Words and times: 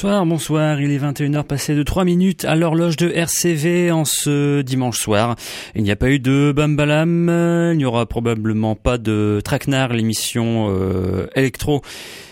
Bonsoir, 0.00 0.26
bonsoir. 0.26 0.80
Il 0.80 0.92
est 0.92 0.98
21h 0.98 1.42
passé 1.42 1.74
de 1.74 1.82
3 1.82 2.04
minutes 2.04 2.44
à 2.44 2.54
l'horloge 2.54 2.96
de 2.96 3.10
RCV 3.10 3.90
en 3.90 4.04
ce 4.04 4.62
dimanche 4.62 5.00
soir. 5.00 5.34
Il 5.74 5.82
n'y 5.82 5.90
a 5.90 5.96
pas 5.96 6.08
eu 6.08 6.20
de 6.20 6.52
Bambalam, 6.54 7.28
il 7.72 7.78
n'y 7.78 7.84
aura 7.84 8.06
probablement 8.06 8.76
pas 8.76 8.96
de 8.96 9.40
Traquenard, 9.44 9.92
l'émission 9.92 10.68
euh, 10.70 11.26
électro 11.34 11.82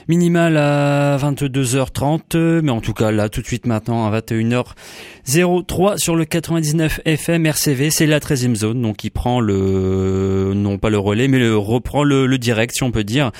minimale 0.08 0.56
à 0.56 1.16
22h30, 1.18 2.60
mais 2.62 2.70
en 2.70 2.80
tout 2.80 2.92
cas 2.92 3.10
là 3.10 3.28
tout 3.28 3.40
de 3.40 3.46
suite 3.46 3.66
maintenant 3.66 4.06
à 4.06 4.20
21h03 4.20 5.98
sur 5.98 6.16
le 6.16 6.24
99 6.24 7.00
FM 7.04 7.46
RCV, 7.46 7.90
c'est 7.90 8.06
la 8.06 8.20
13e 8.20 8.54
zone 8.54 8.82
donc 8.82 8.96
qui 8.96 9.10
prend 9.10 9.40
le 9.40 10.52
non 10.54 10.78
pas 10.78 10.90
le 10.90 10.98
relais 10.98 11.28
mais 11.28 11.38
le 11.38 11.56
reprend 11.56 12.04
le, 12.04 12.26
le 12.26 12.38
direct 12.38 12.74
si 12.74 12.82
on 12.82 12.90
peut 12.90 13.04
dire. 13.04 13.32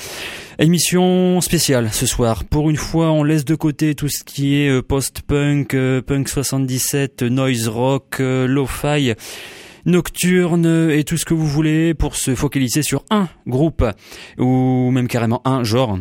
Émission 0.59 1.43
spéciale 1.43 1.91
ce 1.93 2.07
soir. 2.07 2.45
Pour 2.45 2.71
une 2.71 2.79
fois, 2.79 3.11
on 3.11 3.23
laisse 3.23 3.45
de 3.45 3.55
côté 3.55 3.95
tout 3.95 4.09
ce 4.09 4.25
qui 4.25 4.57
est 4.57 4.71
euh, 4.71 4.81
post-punk, 4.81 5.75
euh, 5.75 6.01
punk 6.01 6.31
77, 6.31 7.23
noise 7.25 7.69
rock, 7.69 8.21
euh, 8.21 8.47
lo-fi 8.47 9.13
nocturne 9.85 10.91
et 10.91 11.05
tout 11.05 11.19
ce 11.19 11.27
que 11.27 11.35
vous 11.35 11.47
voulez 11.47 11.93
pour 11.93 12.17
se 12.17 12.35
focaliser 12.35 12.83
sur 12.83 13.05
un 13.11 13.29
groupe 13.47 13.85
ou 14.39 14.91
même 14.91 15.09
carrément 15.09 15.43
un 15.45 15.63
genre 15.63 15.99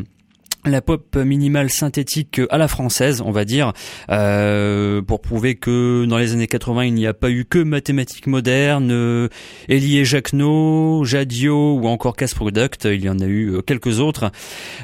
la 0.65 0.81
pop 0.81 1.15
minimale 1.15 1.69
synthétique 1.69 2.41
à 2.49 2.57
la 2.57 2.67
française, 2.67 3.21
on 3.21 3.31
va 3.31 3.45
dire, 3.45 3.73
euh, 4.09 5.01
pour 5.01 5.21
prouver 5.21 5.55
que 5.55 6.05
dans 6.05 6.17
les 6.17 6.33
années 6.33 6.47
80, 6.47 6.85
il 6.85 6.93
n'y 6.93 7.07
a 7.07 7.13
pas 7.13 7.29
eu 7.29 7.45
que 7.45 7.59
mathématiques 7.59 8.27
modernes, 8.27 8.91
euh, 8.91 9.27
Elie 9.69 9.99
et 9.99 10.05
Jacquenot, 10.05 11.03
Jadio 11.05 11.75
ou 11.75 11.87
encore 11.87 12.15
Casse 12.15 12.33
Product, 12.33 12.85
il 12.85 13.03
y 13.03 13.09
en 13.09 13.19
a 13.19 13.25
eu 13.25 13.51
euh, 13.51 13.61
quelques 13.61 13.99
autres. 13.99 14.31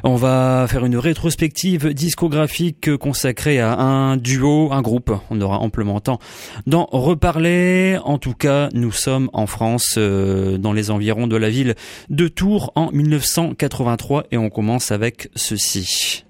On 0.03 0.15
va 0.15 0.65
faire 0.69 0.85
une 0.85 0.97
rétrospective 0.97 1.94
discographique 1.94 2.95
consacrée 2.97 3.59
à 3.59 3.73
un 3.79 4.17
duo, 4.17 4.72
un 4.72 4.81
groupe. 4.81 5.11
On 5.29 5.41
aura 5.41 5.59
amplement 5.59 6.00
temps 6.00 6.19
d'en 6.67 6.88
reparler. 6.91 7.97
En 8.03 8.17
tout 8.17 8.33
cas, 8.33 8.69
nous 8.73 8.91
sommes 8.91 9.29
en 9.33 9.47
France, 9.47 9.95
euh, 9.97 10.57
dans 10.57 10.73
les 10.73 10.91
environs 10.91 11.27
de 11.27 11.35
la 11.35 11.50
ville 11.50 11.75
de 12.09 12.27
Tours 12.27 12.72
en 12.75 12.91
1983 12.91 14.25
et 14.31 14.38
on 14.38 14.50
commence 14.50 14.91
avec 14.91 15.29
ceci. 15.35 15.70
mihitsy 15.75 16.23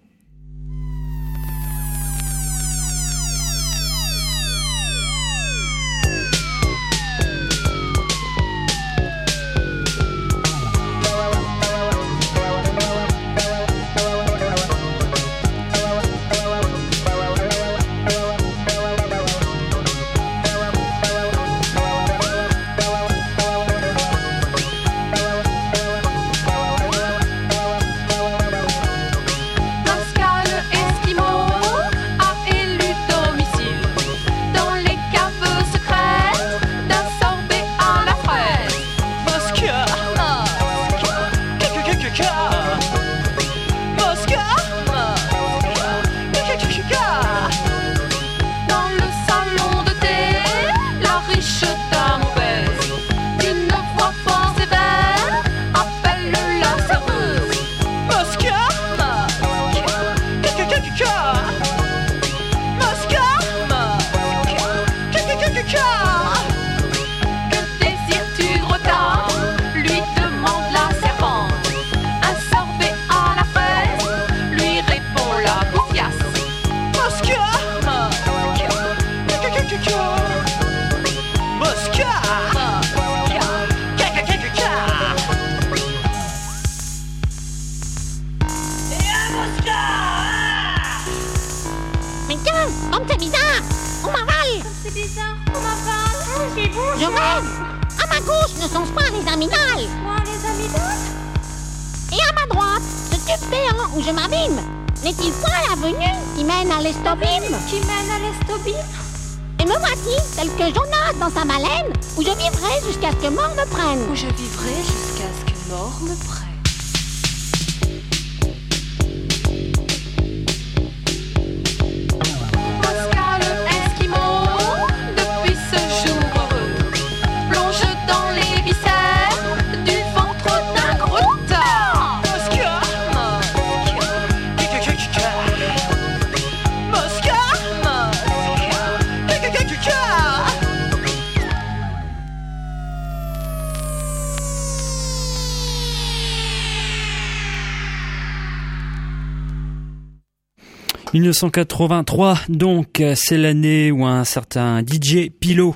1983, 151.22 152.40
donc, 152.50 153.03
c'est 153.16 153.38
l'année 153.38 153.91
où 153.91 154.06
un 154.06 154.23
certain 154.23 154.82
DJ 154.82 155.29
Pilot, 155.29 155.76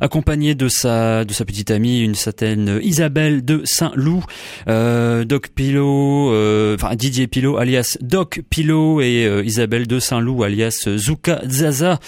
accompagné 0.00 0.54
de 0.54 0.68
sa 0.68 1.24
de 1.24 1.32
sa 1.32 1.44
petite 1.44 1.70
amie, 1.70 2.00
une 2.00 2.14
certaine 2.14 2.80
Isabelle 2.82 3.44
de 3.44 3.62
Saint-Loup, 3.64 4.24
euh, 4.68 5.24
Doc 5.24 5.48
Pilot, 5.48 6.32
euh, 6.32 6.74
enfin 6.74 6.94
DJ 6.98 7.26
Pilot 7.26 7.56
alias 7.56 7.98
Doc 8.00 8.42
Pilot 8.50 9.00
et 9.00 9.26
euh, 9.26 9.44
Isabelle 9.44 9.86
de 9.86 9.98
Saint-Loup 9.98 10.42
alias 10.42 10.88
Zuka 10.96 11.40
Zaza 11.48 11.98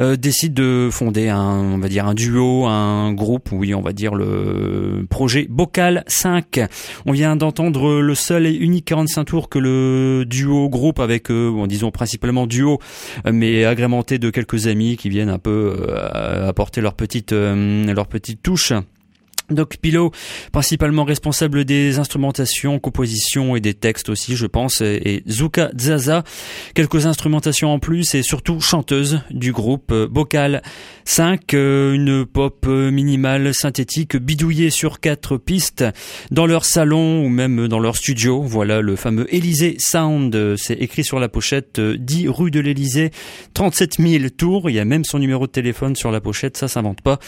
euh, 0.00 0.16
décident 0.16 0.62
de 0.62 0.88
fonder 0.90 1.28
un, 1.28 1.74
on 1.74 1.78
va 1.78 1.88
dire 1.88 2.06
un 2.06 2.14
duo, 2.14 2.66
un 2.66 3.12
groupe, 3.12 3.50
oui, 3.52 3.74
on 3.74 3.80
va 3.80 3.92
dire 3.92 4.14
le 4.14 5.06
projet 5.08 5.46
Bocal 5.48 6.04
5. 6.06 6.60
On 7.06 7.12
vient 7.12 7.36
d'entendre 7.36 8.00
le 8.00 8.14
seul 8.14 8.46
et 8.46 8.54
unique 8.54 8.86
45 8.86 9.24
tours 9.24 9.48
que 9.48 9.58
le 9.58 10.24
duo 10.26 10.68
groupe 10.68 10.98
avec, 10.98 11.30
bon, 11.30 11.66
disons 11.66 11.90
principalement 11.90 12.46
duo, 12.46 12.78
mais 13.30 13.64
agrémenté 13.64 14.18
de 14.18 14.30
quelques 14.30 14.66
amis 14.66 14.96
qui 14.96 15.08
viennent 15.08 15.28
un 15.28 15.38
peu 15.38 15.76
euh, 15.88 16.48
apporter 16.48 16.80
leur 16.80 16.94
petite, 16.94 17.29
euh, 17.32 17.92
leur 17.92 18.06
petite 18.06 18.42
touche. 18.42 18.72
Doc 19.50 19.76
Pilot, 19.76 20.12
principalement 20.52 21.04
responsable 21.04 21.64
des 21.64 21.98
instrumentations, 21.98 22.78
compositions 22.78 23.56
et 23.56 23.60
des 23.60 23.74
textes 23.74 24.08
aussi, 24.08 24.36
je 24.36 24.46
pense, 24.46 24.80
et 24.80 25.22
Zuka 25.28 25.70
Zaza, 25.78 26.24
quelques 26.74 27.06
instrumentations 27.06 27.72
en 27.72 27.78
plus 27.78 28.14
et 28.14 28.22
surtout 28.22 28.60
chanteuse 28.60 29.20
du 29.30 29.52
groupe 29.52 29.92
Bocal 29.92 30.62
5, 31.04 31.54
euh, 31.54 31.92
une 31.94 32.24
pop 32.24 32.66
minimale 32.66 33.52
synthétique 33.54 34.16
bidouillée 34.16 34.70
sur 34.70 35.00
quatre 35.00 35.36
pistes 35.36 35.84
dans 36.30 36.46
leur 36.46 36.64
salon 36.64 37.24
ou 37.24 37.28
même 37.28 37.66
dans 37.68 37.80
leur 37.80 37.96
studio. 37.96 38.42
Voilà 38.42 38.80
le 38.80 38.96
fameux 38.96 39.32
Élysée 39.34 39.76
Sound, 39.78 40.56
c'est 40.56 40.74
écrit 40.74 41.04
sur 41.04 41.18
la 41.18 41.28
pochette 41.28 41.80
10 41.80 42.28
rue 42.28 42.50
de 42.50 42.60
l'Élysée, 42.60 43.10
37 43.54 43.96
000 43.98 44.24
tours, 44.36 44.70
il 44.70 44.76
y 44.76 44.80
a 44.80 44.84
même 44.84 45.04
son 45.04 45.18
numéro 45.18 45.46
de 45.46 45.52
téléphone 45.52 45.96
sur 45.96 46.10
la 46.10 46.20
pochette, 46.20 46.56
ça 46.56 46.68
s'invente 46.68 47.00
pas. 47.00 47.18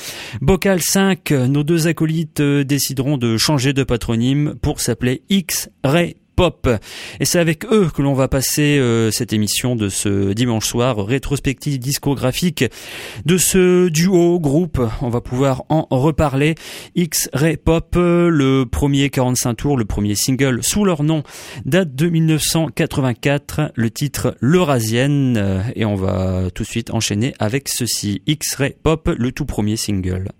Bocal 0.40 0.80
5, 0.80 1.30
nos 1.30 1.64
deux 1.64 1.88
acolytes 1.88 2.11
euh, 2.40 2.64
décideront 2.64 3.16
de 3.16 3.36
changer 3.36 3.72
de 3.72 3.82
patronyme 3.82 4.54
pour 4.60 4.80
s'appeler 4.80 5.22
X-Ray 5.28 6.16
pop. 6.36 6.68
Et 7.20 7.24
c'est 7.24 7.38
avec 7.38 7.64
eux 7.66 7.90
que 7.94 8.02
l'on 8.02 8.14
va 8.14 8.28
passer 8.28 8.78
euh, 8.78 9.10
cette 9.10 9.32
émission 9.32 9.76
de 9.76 9.88
ce 9.88 10.32
dimanche 10.32 10.66
soir, 10.66 11.04
rétrospective 11.04 11.78
discographique 11.78 12.64
de 13.24 13.36
ce 13.36 13.88
duo 13.88 14.40
groupe. 14.40 14.80
On 15.02 15.08
va 15.08 15.20
pouvoir 15.20 15.64
en 15.68 15.86
reparler. 15.90 16.54
X-Ray 16.94 17.56
Pop, 17.56 17.94
le 17.96 18.64
premier 18.64 19.10
45 19.10 19.54
tours, 19.54 19.76
le 19.76 19.84
premier 19.84 20.14
single 20.14 20.62
sous 20.62 20.84
leur 20.84 21.02
nom, 21.02 21.22
date 21.64 21.94
de 21.94 22.08
1984, 22.08 23.72
le 23.74 23.90
titre 23.90 24.36
L'Eurasienne. 24.40 25.64
Et 25.76 25.84
on 25.84 25.94
va 25.94 26.50
tout 26.54 26.62
de 26.62 26.68
suite 26.68 26.92
enchaîner 26.92 27.34
avec 27.38 27.68
ceci. 27.68 28.22
X-Ray 28.26 28.74
Pop, 28.82 29.10
le 29.16 29.32
tout 29.32 29.46
premier 29.46 29.76
single. 29.76 30.32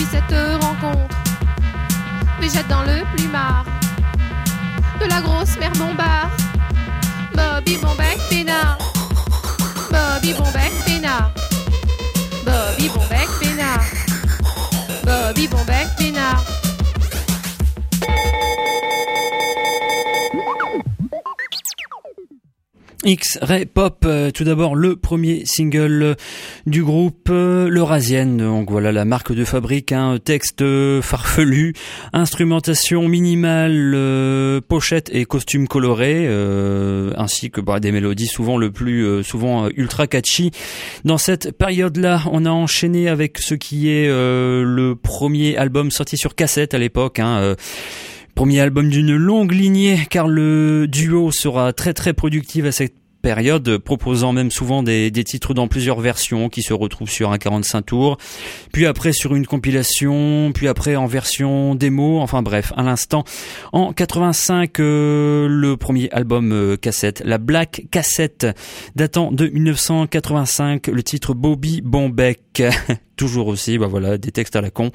depuis 0.00 0.16
cette 0.16 0.62
rencontre. 0.62 1.14
Mais 2.40 2.48
jette 2.48 2.68
dans 2.68 2.82
le 2.82 3.04
plumard 3.16 3.64
de 5.00 5.06
la 5.06 5.20
grosse 5.20 5.58
mère 5.58 5.72
Bombard. 5.72 6.30
Bobby 7.34 7.76
Bombec 7.76 8.18
Pénard. 8.28 8.78
Bobby 9.90 10.32
Bombec 10.34 10.72
Pénard. 10.86 11.32
Bobby 12.44 12.88
Bombec 12.88 13.28
Pénard. 13.40 13.84
Bobby 15.04 15.48
Bombec 15.48 15.88
X-Ray 23.04 23.64
Pop, 23.64 24.04
euh, 24.04 24.30
tout 24.30 24.44
d'abord 24.44 24.76
le 24.76 24.94
premier 24.94 25.46
single 25.46 26.16
du 26.66 26.84
groupe 26.84 27.28
euh, 27.30 27.66
Le 27.68 28.36
Donc 28.36 28.70
voilà 28.70 28.92
la 28.92 29.06
marque 29.06 29.32
de 29.32 29.44
fabrique, 29.44 29.92
un 29.92 30.18
texte 30.18 30.62
farfelu, 31.00 31.72
instrumentation 32.12 33.08
minimale, 33.08 33.94
euh, 33.94 34.60
pochette 34.60 35.08
et 35.14 35.24
costume 35.24 35.66
coloré, 35.66 36.28
ainsi 37.16 37.50
que 37.50 37.62
bah, 37.62 37.80
des 37.80 37.90
mélodies 37.90 38.26
souvent 38.26 38.58
le 38.58 38.70
plus 38.70 39.24
souvent 39.24 39.68
ultra 39.74 40.06
catchy. 40.06 40.50
Dans 41.04 41.18
cette 41.18 41.56
période-là, 41.56 42.24
on 42.30 42.44
a 42.44 42.50
enchaîné 42.50 43.08
avec 43.08 43.38
ce 43.38 43.54
qui 43.54 43.88
est 43.88 44.08
le 44.08 44.94
premier 44.94 45.56
album 45.56 45.90
sorti 45.90 46.18
sur 46.18 46.34
cassette 46.34 46.74
à 46.74 46.78
l'époque. 46.78 47.18
Hein, 47.18 47.56
Premier 48.34 48.60
album 48.60 48.88
d'une 48.88 49.14
longue 49.16 49.52
lignée 49.52 50.06
car 50.08 50.28
le 50.28 50.86
duo 50.86 51.30
sera 51.30 51.72
très 51.72 51.94
très 51.94 52.12
productif 52.12 52.64
à 52.64 52.72
cette 52.72 52.94
période, 53.20 53.78
proposant 53.78 54.32
même 54.32 54.50
souvent 54.50 54.82
des, 54.82 55.10
titres 55.24 55.54
dans 55.54 55.68
plusieurs 55.68 56.00
versions 56.00 56.48
qui 56.48 56.62
se 56.62 56.72
retrouvent 56.72 57.10
sur 57.10 57.30
un 57.32 57.38
45 57.38 57.82
tours, 57.82 58.16
puis 58.72 58.86
après 58.86 59.12
sur 59.12 59.34
une 59.34 59.46
compilation, 59.46 60.52
puis 60.54 60.68
après 60.68 60.96
en 60.96 61.06
version 61.06 61.74
démo, 61.74 62.20
enfin 62.20 62.42
bref, 62.42 62.72
à 62.76 62.82
l'instant, 62.82 63.24
en 63.72 63.92
85, 63.92 64.80
euh, 64.80 65.46
le 65.48 65.76
premier 65.76 66.10
album 66.10 66.52
euh, 66.52 66.76
cassette, 66.76 67.22
la 67.24 67.38
Black 67.38 67.86
Cassette, 67.90 68.46
datant 68.96 69.30
de 69.30 69.48
1985, 69.48 70.88
le 70.88 71.02
titre 71.02 71.34
Bobby 71.34 71.82
Bombeck, 71.82 72.62
toujours 73.16 73.48
aussi, 73.48 73.78
bah 73.78 73.86
voilà, 73.86 74.18
des 74.18 74.30
textes 74.30 74.56
à 74.56 74.60
la 74.60 74.70
con, 74.70 74.90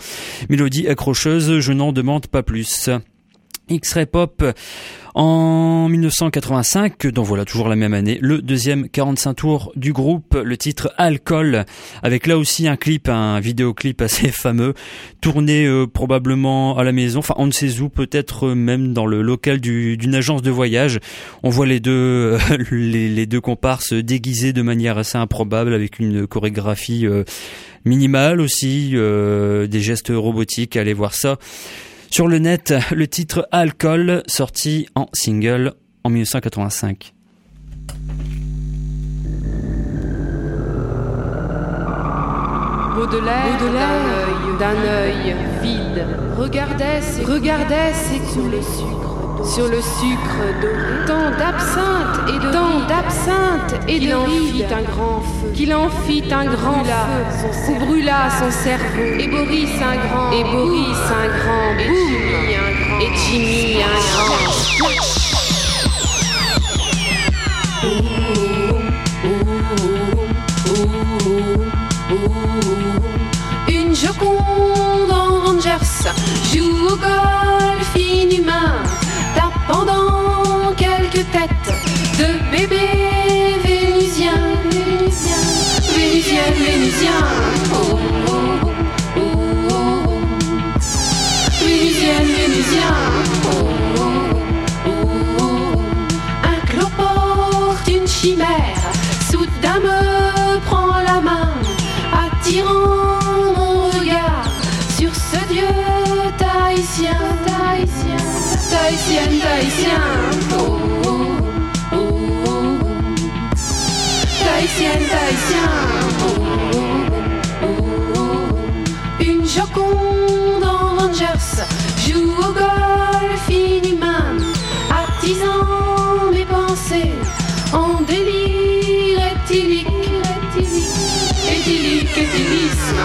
mélodie 0.49 0.87
accrocheuse, 0.87 1.59
je 1.59 1.73
n'en 1.73 1.91
demande 1.91 2.27
pas 2.27 2.43
plus. 2.43 2.89
X-Ray 3.69 4.05
Pop 4.05 4.43
en 5.15 5.87
1985, 5.87 7.07
donc 7.07 7.25
voilà 7.25 7.45
toujours 7.45 7.69
la 7.69 7.77
même 7.77 7.93
année, 7.93 8.17
le 8.21 8.41
deuxième 8.41 8.89
45 8.89 9.33
tours 9.33 9.71
du 9.77 9.93
groupe, 9.93 10.35
le 10.43 10.57
titre 10.57 10.93
Alcool, 10.97 11.63
avec 12.03 12.27
là 12.27 12.37
aussi 12.37 12.67
un 12.67 12.75
clip, 12.75 13.07
un 13.07 13.39
vidéoclip 13.39 14.01
assez 14.01 14.27
fameux, 14.31 14.73
tourné 15.21 15.65
euh, 15.65 15.87
probablement 15.87 16.77
à 16.77 16.83
la 16.83 16.91
maison, 16.91 17.19
enfin 17.19 17.33
on 17.37 17.47
ne 17.47 17.51
sait 17.51 17.79
où, 17.79 17.87
peut-être 17.87 18.49
même 18.49 18.91
dans 18.91 19.05
le 19.05 19.21
local 19.21 19.61
d'une 19.61 20.15
agence 20.15 20.41
de 20.41 20.51
voyage. 20.51 20.99
On 21.43 21.49
voit 21.49 21.65
les 21.65 21.79
deux, 21.79 22.37
les, 22.71 23.25
deux 23.25 23.41
comparses 23.41 23.93
déguisés 23.93 24.51
de 24.51 24.61
manière 24.61 24.97
assez 24.97 25.17
improbable 25.17 25.73
avec 25.73 25.99
une 25.99 26.27
chorégraphie 26.27 27.07
euh, 27.07 27.23
minimale 27.85 28.41
aussi, 28.41 28.91
euh, 28.95 29.65
des 29.67 29.79
gestes 29.79 30.11
robotiques, 30.13 30.75
allez 30.75 30.93
voir 30.93 31.13
ça. 31.13 31.37
Sur 32.15 32.29
le 32.29 32.39
net, 32.39 32.73
le 32.93 33.09
titre 33.09 33.45
Alcool, 33.51 34.23
sorti 34.25 34.87
en 34.95 35.07
single 35.11 35.73
en 36.05 36.09
1985. 36.09 37.13
Baudelaire, 42.95 43.59
d'un 44.57 44.81
œil 44.87 45.35
vide, 45.61 46.05
regardait, 46.37 47.01
regardait 47.25 47.91
s'écouler 47.93 48.61
sur 48.61 49.04
le 49.69 49.81
sucre 49.81 50.43
doré. 50.61 51.05
Tant 51.07 51.31
d'absinthe 51.37 52.29
et 52.29 52.39
de 52.39 52.51
tant 52.51 52.79
d'absinthe 52.87 53.73
et 53.87 53.99
de 53.99 54.13
en 54.13 54.25
fit 54.25 54.65
un 54.65 54.81
grand 54.81 55.21
feu. 55.21 55.51
Qu'il 55.53 55.73
en 55.73 55.89
fit 55.89 56.23
un 56.31 56.45
grand 56.45 56.83
feu. 56.83 56.91
Son 57.65 57.75
brûla 57.85 58.29
son 58.39 58.51
cerveau. 58.51 59.19
Et 59.19 59.27
Boris 59.27 59.69
un 59.81 59.95
grand. 60.07 60.31
Et 60.31 60.43
Boris 60.43 60.97
un 61.11 61.27
grand. 61.37 61.77
Et 61.79 61.83
Jimmy 61.85 62.55
un 62.55 62.71
grand. 62.81 62.99
Et 62.99 63.11
Jimmy 63.15 63.83
un 63.83 63.99
grand. 64.11 64.45
Une 73.67 73.95
Joconde 73.95 75.11
en 75.11 75.45
Rangers 75.45 76.11
joue 76.53 76.87
au 76.87 76.95
golf 76.95 77.95
inhumain 77.95 78.83
pendant 79.67 80.73
quelques 80.75 81.25
têtes 81.31 81.73
de 82.19 82.51
bébés 82.51 83.57
vénusiens, 83.63 84.53
vénusiens, 84.69 85.45
vénusiens, 85.95 86.51
vénusiens. 86.57 87.54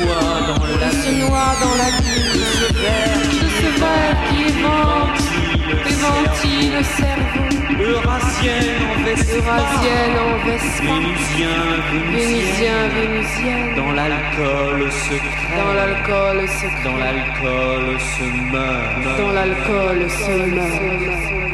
noie 0.00 0.38
dans 0.48 0.64
la 0.80 0.90
se 0.90 1.10
noie 1.22 1.52
dans 1.62 1.76
la 1.82 1.90
de 1.98 2.44
ce 2.58 2.72
verre 2.82 3.28
ce 3.58 3.68
verre 3.80 4.18
qui 4.28 4.38
évente, 4.52 5.20
éventille 5.92 6.70
le 6.76 6.82
cerveau. 6.82 7.48
Eurasienne 7.80 8.82
en 8.90 9.04
Eurasienne 9.36 10.16
en 10.18 10.46
veste 10.46 10.82
Vénusien, 10.82 11.58
Vénusien, 11.92 12.88
vénusienne. 12.94 13.74
Dans 13.76 13.92
l'alcool 13.92 14.90
se 14.90 15.14
crée 15.14 15.58
Dans 15.62 15.74
l'alcool 15.74 16.48
se 16.48 16.66
Dans 16.84 16.96
l'alcool 16.96 18.00
se 18.00 18.24
meurt. 18.52 19.18
Dans 19.18 19.32
l'alcool 19.32 20.10
se 20.10 20.32
meurt. 20.54 21.47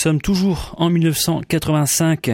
Sommes 0.00 0.20
toujours 0.22 0.74
en 0.78 0.88
1985 0.88 2.30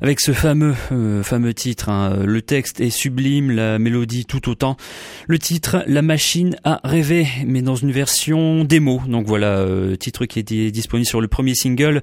avec 0.00 0.20
ce 0.20 0.32
fameux 0.32 0.74
euh, 0.90 1.22
fameux 1.22 1.54
titre. 1.54 1.88
hein. 1.88 2.18
Le 2.24 2.42
texte 2.42 2.80
est 2.80 2.90
sublime, 2.90 3.52
la 3.52 3.78
mélodie 3.78 4.24
tout 4.24 4.48
autant. 4.48 4.76
Le 5.28 5.38
titre, 5.38 5.84
La 5.86 6.02
machine 6.02 6.56
à 6.64 6.80
rêver, 6.82 7.28
mais 7.46 7.62
dans 7.62 7.76
une 7.76 7.92
version 7.92 8.64
démo. 8.64 9.00
Donc 9.06 9.26
voilà, 9.26 9.58
euh, 9.58 9.94
titre 9.94 10.26
qui 10.26 10.40
est 10.40 10.70
disponible 10.72 11.06
sur 11.06 11.20
le 11.20 11.28
premier 11.28 11.54
single, 11.54 12.02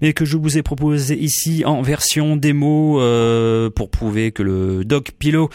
mais 0.00 0.12
que 0.12 0.24
je 0.24 0.36
vous 0.36 0.56
ai 0.58 0.62
proposé 0.62 1.18
ici 1.18 1.64
en 1.64 1.82
version 1.82 2.36
démo 2.36 3.00
euh, 3.00 3.68
pour 3.68 3.90
prouver 3.90 4.30
que 4.30 4.44
le 4.44 4.84
Dog 4.84 5.08
Pillow 5.18 5.50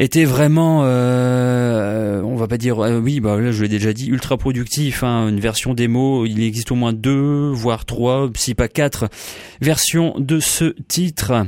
était 0.00 0.24
vraiment, 0.24 0.80
euh, 0.84 2.22
on 2.22 2.34
va 2.34 2.48
pas 2.48 2.56
dire, 2.56 2.80
euh, 2.80 2.98
oui, 2.98 3.20
bah 3.20 3.38
là 3.38 3.52
je 3.52 3.62
l'ai 3.62 3.68
déjà 3.68 3.92
dit, 3.92 4.08
ultra 4.08 4.38
productif. 4.38 5.04
Hein, 5.04 5.28
une 5.28 5.40
version 5.40 5.74
démo, 5.74 6.24
il 6.24 6.42
existe 6.42 6.72
au 6.72 6.74
moins 6.74 6.94
deux, 6.94 7.50
voire 7.50 7.84
trois, 7.84 8.30
si 8.34 8.54
pas 8.54 8.68
quatre 8.68 9.08
versions 9.60 10.14
de 10.18 10.40
ce 10.40 10.74
titre. 10.88 11.44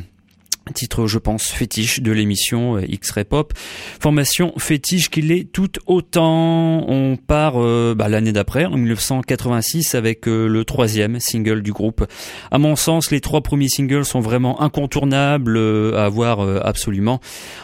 Titre, 0.72 1.06
je 1.06 1.18
pense, 1.18 1.48
fétiche 1.48 2.00
de 2.00 2.12
l'émission 2.12 2.76
euh, 2.76 2.86
X-Ray 2.86 3.24
Pop. 3.24 3.52
Formation 4.00 4.52
fétiche 4.58 5.10
qu'il 5.10 5.30
est 5.30 5.50
tout 5.50 5.70
autant. 5.86 6.84
On 6.88 7.16
part 7.16 7.54
euh, 7.56 7.94
bah, 7.96 8.08
l'année 8.08 8.32
d'après, 8.32 8.64
en 8.64 8.76
1986, 8.76 9.94
avec 9.94 10.26
euh, 10.26 10.46
le 10.46 10.64
troisième 10.64 11.20
single 11.20 11.62
du 11.62 11.72
groupe. 11.72 12.06
À 12.50 12.58
mon 12.58 12.76
sens, 12.76 13.10
les 13.10 13.20
trois 13.20 13.42
premiers 13.42 13.68
singles 13.68 14.04
sont 14.04 14.20
vraiment 14.20 14.60
incontournables 14.60 15.58
à 15.58 16.04
avoir 16.04 16.40
absolument. 16.64 17.20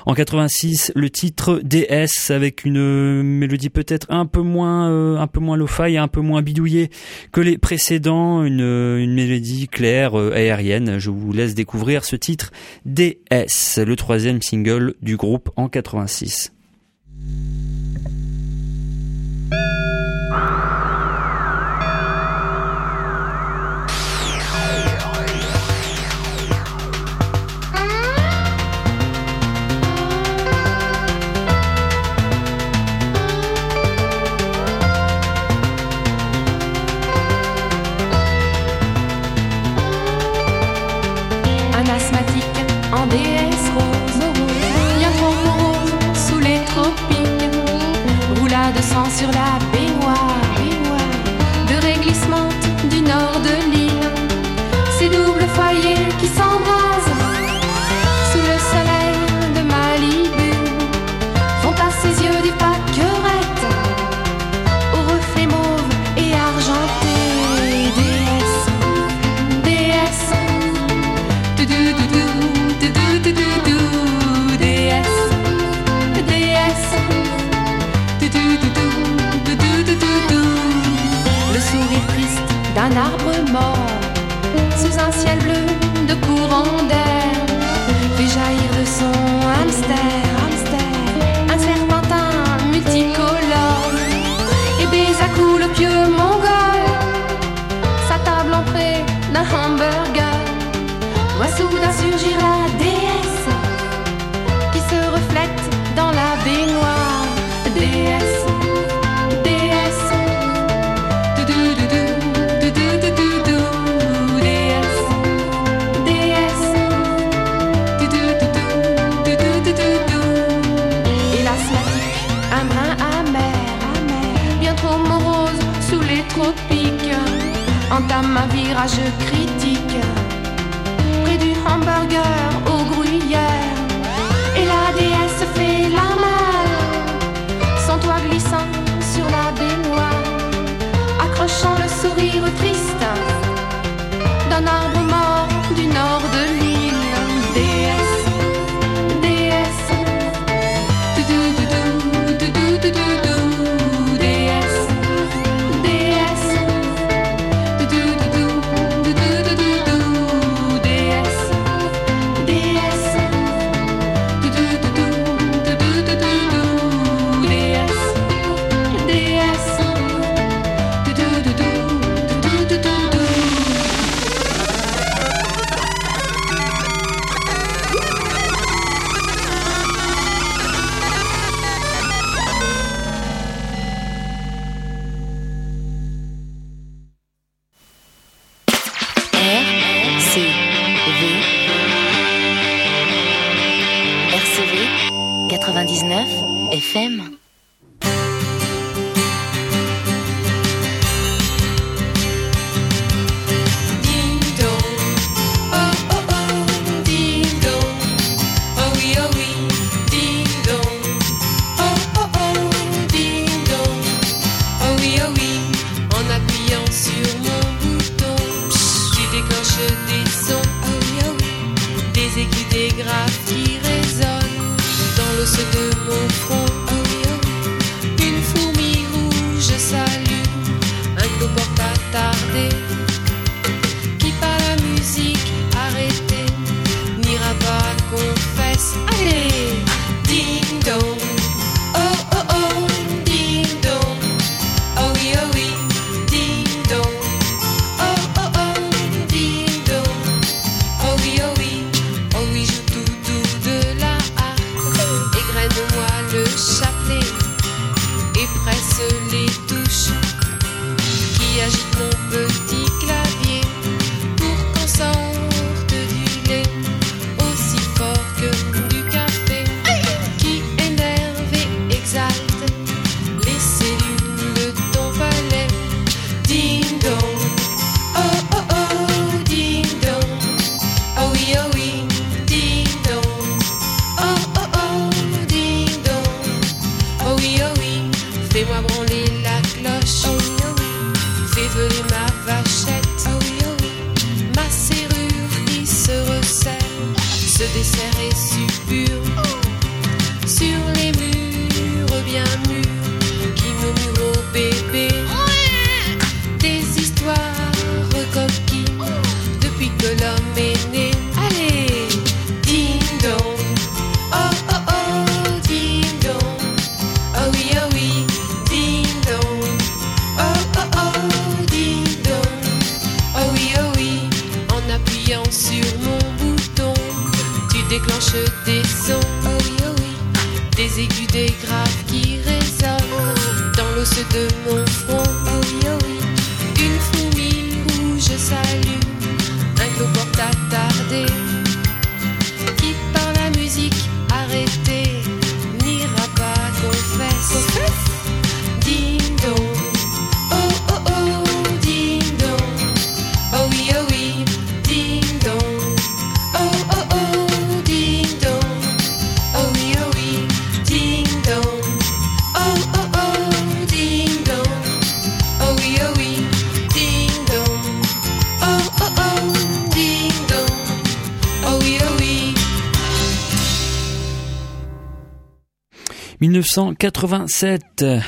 En 0.06 0.14
86, 0.14 0.92
le 0.94 1.10
titre 1.10 1.60
DS 1.62 2.30
avec 2.30 2.64
une 2.64 3.22
mélodie 3.22 3.70
peut-être 3.70 4.06
un 4.10 4.26
peu 4.26 4.40
moins, 4.40 5.18
un 5.20 5.26
peu 5.26 5.40
moins 5.40 5.56
lo-fi, 5.56 5.96
un 5.96 6.08
peu 6.08 6.20
moins 6.20 6.42
bidouillée 6.42 6.90
que 7.32 7.40
les 7.40 7.58
précédents. 7.58 8.44
Une, 8.44 8.60
une 8.60 9.14
mélodie 9.14 9.68
claire, 9.68 10.14
aérienne. 10.14 10.98
Je 10.98 11.10
vous 11.10 11.32
laisse 11.32 11.54
découvrir 11.54 12.04
ce 12.04 12.16
titre 12.16 12.50
DS, 12.98 13.78
le 13.78 13.94
troisième 13.94 14.42
single 14.42 14.94
du 15.02 15.16
groupe 15.16 15.50
en 15.54 15.68
86. 15.68 16.52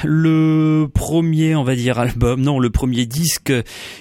Le 0.04 0.86
premier, 1.10 1.56
on 1.56 1.64
va 1.64 1.74
dire, 1.74 1.98
album, 1.98 2.40
non, 2.40 2.60
le 2.60 2.70
premier 2.70 3.04
disque 3.04 3.52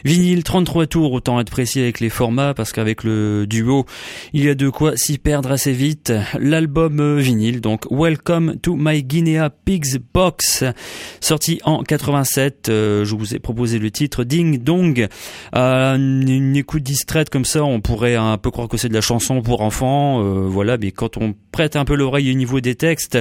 vinyle 0.05 0.43
33 0.43 0.85
tours, 0.85 1.11
autant 1.11 1.39
être 1.39 1.49
précis 1.49 1.79
avec 1.79 1.99
les 1.99 2.09
formats, 2.09 2.53
parce 2.53 2.71
qu'avec 2.71 3.03
le 3.03 3.47
duo, 3.47 3.87
il 4.31 4.45
y 4.45 4.49
a 4.49 4.53
de 4.53 4.69
quoi 4.69 4.95
s'y 4.95 5.17
perdre 5.17 5.51
assez 5.51 5.73
vite. 5.73 6.13
L'album 6.37 6.99
euh, 6.99 7.15
vinyle, 7.17 7.61
donc 7.61 7.85
Welcome 7.89 8.57
to 8.61 8.75
My 8.75 9.01
Guinea 9.01 9.49
Pigs 9.49 9.97
Box, 10.13 10.63
sorti 11.19 11.59
en 11.63 11.81
87, 11.81 12.69
euh, 12.69 13.05
je 13.05 13.15
vous 13.15 13.33
ai 13.33 13.39
proposé 13.39 13.79
le 13.79 13.89
titre 13.89 14.23
Ding 14.23 14.61
Dong. 14.61 15.07
Euh, 15.55 15.95
une 15.95 16.55
écoute 16.55 16.83
distraite 16.83 17.31
comme 17.31 17.45
ça, 17.45 17.63
on 17.63 17.81
pourrait 17.81 18.17
un 18.17 18.37
peu 18.37 18.51
croire 18.51 18.67
que 18.67 18.77
c'est 18.77 18.89
de 18.89 18.93
la 18.93 19.01
chanson 19.01 19.41
pour 19.41 19.61
enfants, 19.61 20.21
voilà, 20.45 20.77
mais 20.77 20.91
quand 20.91 21.17
on 21.17 21.33
prête 21.51 21.75
un 21.75 21.85
peu 21.85 21.95
l'oreille 21.95 22.29
au 22.29 22.35
niveau 22.35 22.59
des 22.59 22.75
textes, 22.75 23.17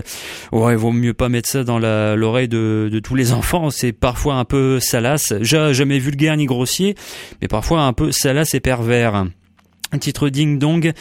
ouais, 0.52 0.74
il 0.74 0.76
vaut 0.76 0.92
mieux 0.92 1.14
pas 1.14 1.30
mettre 1.30 1.48
ça 1.48 1.64
dans 1.64 1.78
l'oreille 1.78 2.48
de, 2.48 2.90
de, 2.92 2.98
tous 2.98 3.14
les 3.14 3.32
enfants. 3.38 3.70
C'est 3.80 3.92
parfois 3.92 4.34
un 4.34 4.44
peu 4.44 4.80
salace, 4.80 5.32
jamais 5.40 6.00
vulgaire 6.00 6.36
ni 6.36 6.46
grossier, 6.46 6.96
mais 7.40 7.46
parfois 7.46 7.82
un 7.82 7.92
peu 7.92 8.10
salace 8.10 8.52
et 8.54 8.58
pervers. 8.58 9.26
Un 9.90 9.98
titre 9.98 10.28
ding 10.28 10.58
dong. 10.58 10.92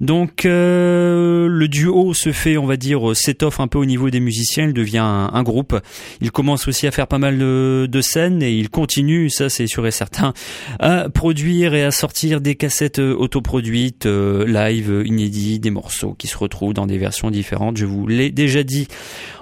Donc 0.00 0.44
euh, 0.44 1.48
le 1.48 1.68
duo 1.68 2.12
se 2.12 2.32
fait, 2.32 2.58
on 2.58 2.66
va 2.66 2.76
dire, 2.76 3.16
s'étoffe 3.16 3.60
un 3.60 3.66
peu 3.66 3.78
au 3.78 3.86
niveau 3.86 4.10
des 4.10 4.20
musiciens. 4.20 4.64
Il 4.64 4.74
devient 4.74 4.98
un, 4.98 5.42
groupe. 5.42 5.80
Il 6.20 6.30
commence 6.30 6.68
aussi 6.68 6.86
à 6.86 6.90
faire 6.90 7.06
pas 7.06 7.18
mal 7.18 7.38
de, 7.38 8.00
scènes 8.02 8.42
et 8.42 8.52
il 8.52 8.68
continue, 8.68 9.30
ça 9.30 9.48
c'est 9.48 9.66
sûr 9.66 9.86
et 9.86 9.90
certain, 9.90 10.34
à 10.80 11.08
produire 11.08 11.74
et 11.74 11.82
à 11.82 11.90
sortir 11.90 12.42
des 12.42 12.56
cassettes 12.56 12.98
autoproduites, 12.98 14.04
euh, 14.06 14.46
live, 14.46 15.02
inédits, 15.06 15.58
des 15.58 15.70
morceaux 15.70 16.14
qui 16.14 16.26
se 16.26 16.36
retrouvent 16.36 16.74
dans 16.74 16.86
des 16.86 16.98
versions 16.98 17.30
différentes. 17.30 17.78
Je 17.78 17.86
vous 17.86 18.06
l'ai 18.06 18.30
déjà 18.30 18.62
dit. 18.62 18.86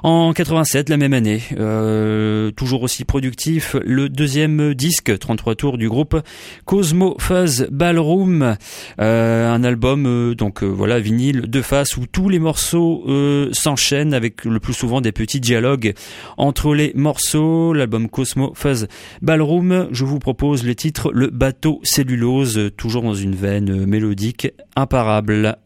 En 0.05 0.33
87, 0.33 0.89
la 0.91 0.99
même 0.99 1.15
année, 1.15 1.43
euh, 1.59 2.51
toujours 2.51 2.83
aussi 2.83 3.05
productif, 3.05 3.75
le 3.85 4.09
deuxième 4.09 4.75
disque, 4.75 5.19
33 5.19 5.55
tours 5.55 5.79
du 5.79 5.89
groupe 5.89 6.21
Cosmo 6.65 7.17
Fuzz 7.19 7.69
Ballroom. 7.71 8.57
Euh, 9.01 9.51
un 9.51 9.65
album 9.65 10.07
euh, 10.07 10.35
donc 10.35 10.63
euh, 10.63 10.67
voilà 10.67 11.01
vinyle 11.01 11.43
de 11.43 11.63
face 11.63 11.97
où 11.97 12.07
tous 12.07 12.29
les 12.29 12.39
morceaux 12.39 13.05
s'enchaînent 13.53 14.15
avec 14.15 14.45
le 14.45 14.61
plus 14.61 14.73
souvent 14.73 15.01
des 15.01 15.13
petits 15.13 15.41
dialogues 15.41 15.95
entre 16.37 16.75
les 16.75 16.93
morceaux. 16.95 17.73
L'album 17.73 18.09
Cosmo 18.09 18.53
Fuzz 18.55 18.87
Ballroom, 19.23 19.89
je 19.91 20.05
vous 20.05 20.19
propose 20.19 20.65
le 20.65 20.75
titre 20.75 21.11
Le 21.13 21.29
bateau 21.29 21.81
cellulose, 21.83 22.71
toujours 22.77 23.03
dans 23.03 23.15
une 23.15 23.35
veine 23.35 23.87
mélodique 23.87 24.49
imparable. 24.77 25.57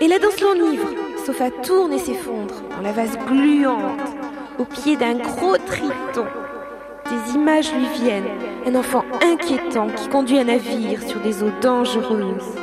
Et 0.00 0.08
la 0.08 0.18
danse 0.18 0.40
l'enivre, 0.40 0.88
Sofa 1.24 1.50
tourne 1.50 1.92
et 1.92 1.98
s'effondre 1.98 2.62
dans 2.70 2.82
la 2.82 2.92
vase 2.92 3.16
gluante, 3.26 4.00
au 4.58 4.64
pied 4.64 4.96
d'un 4.96 5.14
gros 5.14 5.56
triton. 5.56 6.26
Des 7.10 7.34
images 7.34 7.70
lui 7.74 7.86
viennent, 8.02 8.28
un 8.66 8.74
enfant 8.74 9.04
inquiétant 9.20 9.88
qui 9.88 10.08
conduit 10.08 10.38
un 10.38 10.44
navire 10.44 11.02
sur 11.02 11.20
des 11.20 11.42
eaux 11.42 11.52
dangereuses. 11.60 12.56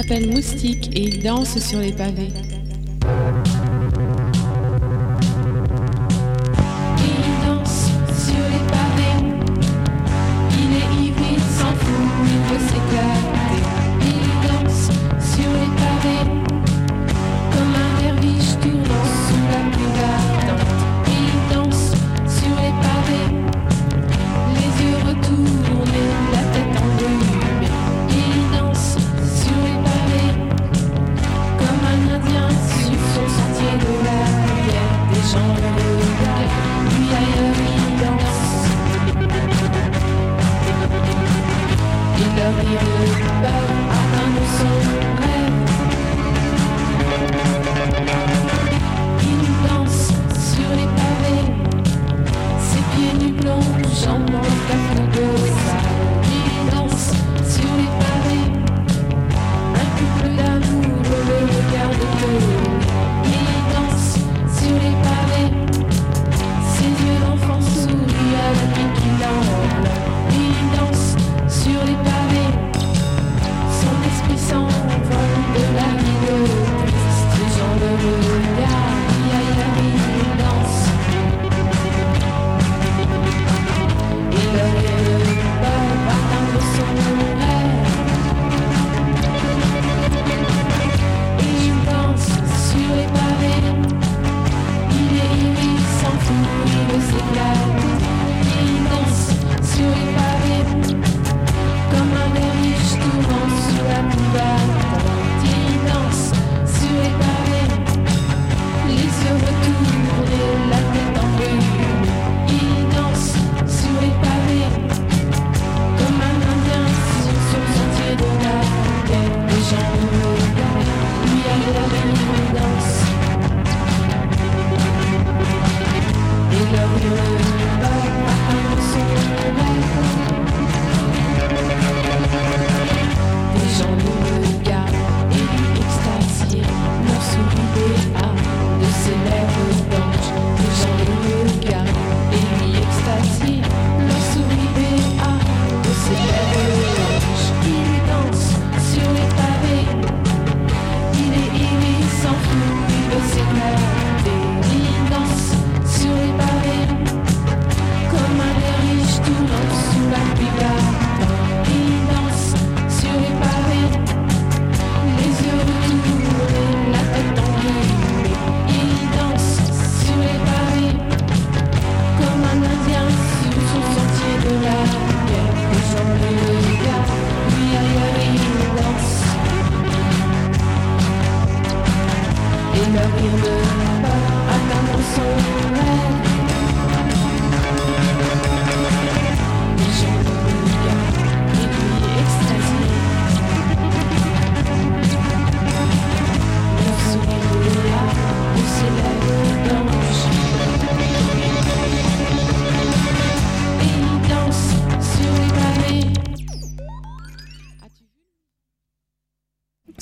S'appelle 0.00 0.28
Moustique 0.28 0.90
et 0.94 1.02
il 1.02 1.22
danse 1.24 1.58
sur 1.58 1.80
les 1.80 1.92
pavés. 1.92 2.28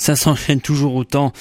Ça 0.07 0.15
s'enchaîne 0.15 0.61
toujours 0.61 0.95
autant. 0.95 1.33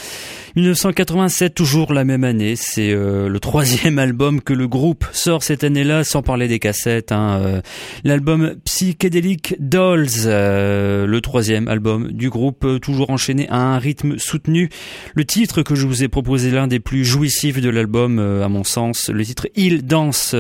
1987, 0.57 1.55
toujours 1.55 1.93
la 1.93 2.03
même 2.03 2.25
année. 2.25 2.57
C'est 2.57 2.91
euh, 2.91 3.29
le 3.29 3.39
troisième 3.39 3.97
album 4.01 4.41
que 4.41 4.53
le 4.53 4.67
groupe 4.67 5.05
sort 5.13 5.45
cette 5.45 5.63
année-là, 5.63 6.03
sans 6.03 6.21
parler 6.21 6.49
des 6.49 6.59
cassettes. 6.59 7.13
Hein, 7.13 7.41
euh, 7.45 7.61
L'album 8.03 8.57
Psychedelic 8.65 9.55
Dolls, 9.61 10.09
euh, 10.25 11.07
le 11.07 11.21
troisième 11.21 11.69
album 11.69 12.11
du 12.11 12.29
groupe, 12.29 12.67
toujours 12.83 13.11
enchaîné 13.11 13.49
à 13.51 13.61
un 13.61 13.79
rythme 13.79 14.19
soutenu. 14.19 14.69
Le 15.15 15.25
titre 15.25 15.63
que 15.63 15.77
je 15.77 15.87
vous 15.87 16.03
ai 16.03 16.09
proposé, 16.09 16.51
l'un 16.51 16.67
des 16.67 16.81
plus 16.81 17.05
jouissifs 17.05 17.61
de 17.61 17.71
l'album, 17.71 18.19
à 18.19 18.49
mon 18.49 18.65
sens, 18.65 19.11
le 19.11 19.25
titre 19.25 19.47
Il 19.55 19.87
danse 19.87 20.35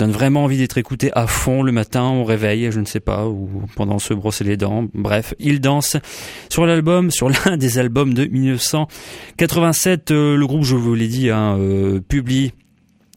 donne 0.00 0.12
vraiment 0.12 0.44
envie 0.44 0.56
d'être 0.56 0.78
écouté 0.78 1.10
à 1.14 1.26
fond 1.26 1.62
le 1.62 1.72
matin 1.72 2.08
au 2.08 2.24
réveil, 2.24 2.72
je 2.72 2.80
ne 2.80 2.86
sais 2.86 3.00
pas, 3.00 3.26
ou 3.26 3.48
pendant 3.76 3.98
se 3.98 4.14
brosser 4.14 4.44
les 4.44 4.56
dents. 4.56 4.86
Bref, 4.94 5.34
il 5.38 5.60
danse 5.60 5.96
sur 6.48 6.64
l'album, 6.64 7.10
sur 7.10 7.28
l'un 7.44 7.56
des 7.58 7.78
albums 7.78 8.14
de 8.14 8.24
1987. 8.24 10.10
Euh, 10.10 10.36
le 10.36 10.46
groupe, 10.46 10.64
je 10.64 10.74
vous 10.74 10.94
l'ai 10.94 11.08
dit, 11.08 11.28
hein, 11.28 11.58
euh, 11.58 12.00
publie 12.00 12.54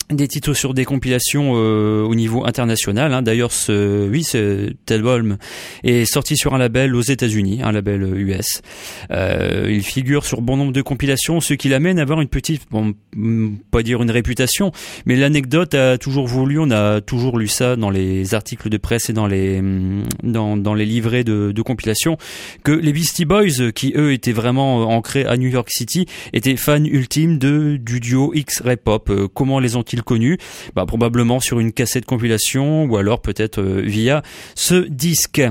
des 0.10 0.28
titres 0.28 0.54
sur 0.54 0.74
des 0.74 0.86
compilations 0.86 1.54
euh, 1.56 2.04
au 2.04 2.16
niveau 2.16 2.46
international. 2.46 3.14
Hein. 3.14 3.22
D'ailleurs, 3.22 3.52
ce, 3.52 4.08
oui, 4.10 4.24
cet 4.24 4.92
album 4.92 5.38
est 5.84 6.06
sorti 6.06 6.38
sur 6.38 6.54
un 6.54 6.58
label 6.58 6.96
aux 6.96 7.02
États-Unis, 7.02 7.62
un 7.64 7.72
label 7.72 8.04
US. 8.18 8.62
Euh, 9.12 9.68
il 9.70 9.84
figure 9.84 10.26
sur 10.26 10.42
bon 10.42 10.58
nombre 10.58 10.74
de 10.74 10.82
compilations, 10.82 11.40
ce 11.42 11.54
qui 11.54 11.70
l'amène 11.70 12.00
à 12.00 12.04
avoir 12.04 12.22
une 12.22 12.28
petite, 12.28 12.64
bon, 12.70 12.94
pas 13.72 13.84
dire 13.84 14.02
une 14.02 14.12
réputation, 14.12 14.72
mais 15.06 15.16
l'anecdote 15.16 15.74
a 15.74 15.98
toujours 15.98 16.28
voulu, 16.28 16.60
on 16.60 16.72
a 16.72 17.02
toujours 17.02 17.38
lu 17.38 17.48
ça 17.48 17.76
dans 17.76 17.90
les 17.90 18.34
articles 18.34 18.70
de 18.70 18.78
presse 18.78 19.10
et 19.10 19.14
dans 19.14 19.28
les 19.28 19.62
dans, 20.24 20.58
dans 20.58 20.74
les 20.74 20.86
livrets 20.86 21.24
de, 21.24 21.52
de 21.52 21.62
compilation, 21.62 22.18
que 22.64 22.72
les 22.72 22.94
Beastie 22.94 23.26
Boys, 23.26 23.72
qui 23.74 23.94
eux 23.96 24.14
étaient 24.14 24.32
vraiment 24.32 24.90
ancrés 24.90 25.26
à 25.26 25.38
New 25.38 25.50
York 25.50 25.70
City, 25.70 26.06
étaient 26.34 26.56
fans 26.56 26.84
ultimes 26.84 27.38
du 27.38 28.00
duo 28.00 28.34
X-Ray 28.34 28.78
Pop. 28.78 29.10
Euh, 29.10 29.28
comment 29.34 29.60
les 29.60 29.76
connu? 30.02 30.38
Bah, 30.76 30.86
Probablement 30.86 31.40
sur 31.40 31.60
une 31.60 31.72
cassette 31.72 32.06
compilation 32.06 32.86
ou 32.86 32.98
alors 32.98 33.22
peut-être 33.22 33.60
euh, 33.60 33.82
via 33.82 34.22
ce 34.56 34.76
disque. 34.88 35.42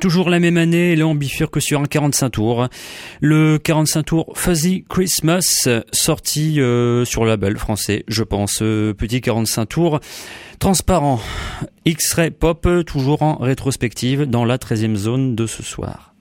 Toujours 0.00 0.28
la 0.28 0.40
même 0.40 0.58
année, 0.58 0.94
là 0.94 1.06
on 1.06 1.14
bifurque 1.14 1.62
sur 1.62 1.80
un 1.80 1.86
45 1.86 2.30
tours. 2.30 2.68
Le 3.20 3.58
45 3.58 4.02
tours 4.02 4.32
Fuzzy 4.34 4.84
Christmas, 4.88 5.68
sorti 5.92 6.60
euh, 6.60 7.04
sur 7.06 7.24
le 7.24 7.30
label 7.30 7.56
français, 7.56 8.04
je 8.06 8.22
pense. 8.22 8.58
Euh, 8.60 8.92
petit 8.92 9.20
45 9.20 9.66
tours 9.66 10.00
transparent. 10.58 11.20
X-Ray 11.86 12.30
Pop, 12.30 12.68
toujours 12.86 13.22
en 13.22 13.36
rétrospective 13.36 14.24
dans 14.24 14.44
la 14.44 14.58
13e 14.58 14.96
zone 14.96 15.34
de 15.34 15.46
ce 15.46 15.62
soir. 15.62 16.15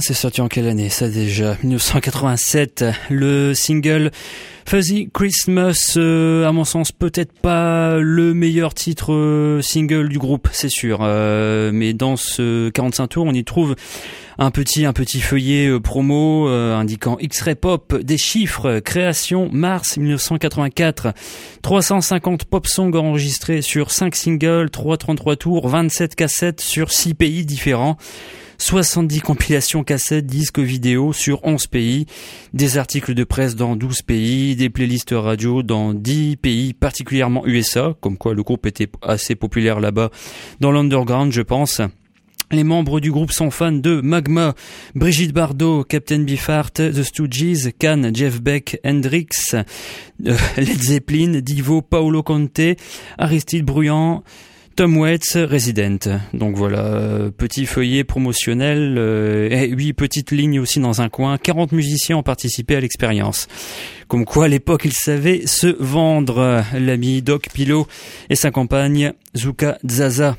C'est 0.00 0.14
sorti 0.14 0.40
en 0.40 0.48
quelle 0.48 0.66
année 0.66 0.88
ça 0.88 1.08
déjà? 1.08 1.56
1987, 1.62 2.84
le 3.10 3.54
single 3.54 4.10
Fuzzy 4.66 5.10
Christmas, 5.12 5.94
euh, 5.96 6.46
à 6.46 6.52
mon 6.52 6.64
sens 6.64 6.92
peut-être 6.92 7.32
pas 7.32 7.96
le 7.98 8.32
meilleur 8.34 8.72
titre 8.72 9.12
euh, 9.12 9.60
single 9.62 10.08
du 10.08 10.18
groupe, 10.18 10.48
c'est 10.52 10.70
sûr, 10.70 11.00
euh, 11.02 11.70
mais 11.72 11.92
dans 11.92 12.16
ce 12.16 12.70
45 12.70 13.08
tours 13.08 13.26
on 13.26 13.32
y 13.32 13.44
trouve 13.44 13.74
un 14.40 14.50
petit 14.50 14.86
un 14.86 14.94
petit 14.94 15.20
feuillet 15.20 15.78
promo 15.80 16.46
indiquant 16.48 17.18
X-Ray 17.20 17.54
Pop, 17.54 17.94
des 17.94 18.16
chiffres, 18.16 18.80
création 18.80 19.50
mars 19.52 19.98
1984, 19.98 21.12
350 21.60 22.44
pop 22.46 22.66
songs 22.66 22.94
enregistrés 22.94 23.60
sur 23.60 23.90
5 23.90 24.16
singles, 24.16 24.70
333 24.70 25.36
tours, 25.36 25.68
27 25.68 26.14
cassettes 26.14 26.62
sur 26.62 26.90
6 26.90 27.14
pays 27.14 27.44
différents. 27.44 27.98
70 28.56 29.20
compilations 29.20 29.84
cassettes, 29.84 30.26
disques 30.26 30.58
vidéo 30.58 31.12
sur 31.12 31.44
11 31.44 31.66
pays, 31.66 32.06
des 32.52 32.78
articles 32.78 33.14
de 33.14 33.24
presse 33.24 33.56
dans 33.56 33.76
12 33.76 34.02
pays, 34.02 34.56
des 34.56 34.68
playlists 34.70 35.14
radio 35.16 35.62
dans 35.62 35.94
10 35.94 36.36
pays, 36.36 36.74
particulièrement 36.74 37.46
USA, 37.46 37.94
comme 38.00 38.18
quoi 38.18 38.34
le 38.34 38.42
groupe 38.42 38.66
était 38.66 38.88
assez 39.02 39.34
populaire 39.34 39.80
là-bas 39.80 40.10
dans 40.60 40.72
l'underground, 40.72 41.32
je 41.32 41.42
pense. 41.42 41.80
Les 42.52 42.64
membres 42.64 42.98
du 42.98 43.12
groupe 43.12 43.30
sont 43.30 43.52
fans 43.52 43.70
de 43.70 44.00
Magma, 44.00 44.54
Brigitte 44.96 45.32
Bardot, 45.32 45.84
Captain 45.84 46.18
Beefheart, 46.18 46.72
The 46.72 47.04
Stooges, 47.04 47.70
Can, 47.80 48.10
Jeff 48.12 48.42
Beck, 48.42 48.80
Hendrix, 48.84 49.54
euh, 49.54 49.62
Led 50.56 50.82
Zeppelin, 50.82 51.40
Divo, 51.42 51.80
Paolo 51.80 52.24
Conte, 52.24 52.76
Aristide 53.18 53.64
Bruyant, 53.64 54.24
Tom 54.74 54.96
Waits, 54.96 55.36
Resident. 55.36 55.98
Donc 56.34 56.56
voilà, 56.56 56.86
euh, 56.86 57.30
petit 57.30 57.66
feuillet 57.66 58.02
promotionnel, 58.02 58.96
euh, 58.98 59.48
et 59.48 59.68
huit 59.68 59.92
petites 59.92 60.32
lignes 60.32 60.58
aussi 60.58 60.80
dans 60.80 61.00
un 61.00 61.08
coin. 61.08 61.38
40 61.38 61.70
musiciens 61.70 62.16
ont 62.16 62.24
participé 62.24 62.74
à 62.74 62.80
l'expérience. 62.80 63.46
Comme 64.08 64.24
quoi, 64.24 64.46
à 64.46 64.48
l'époque, 64.48 64.82
ils 64.84 64.92
savaient 64.92 65.46
se 65.46 65.68
vendre. 65.78 66.64
L'ami 66.76 67.22
Doc 67.22 67.46
Pilo 67.54 67.86
et 68.28 68.34
sa 68.34 68.50
compagne 68.50 69.12
Zuka 69.36 69.78
Zaza. 69.88 70.36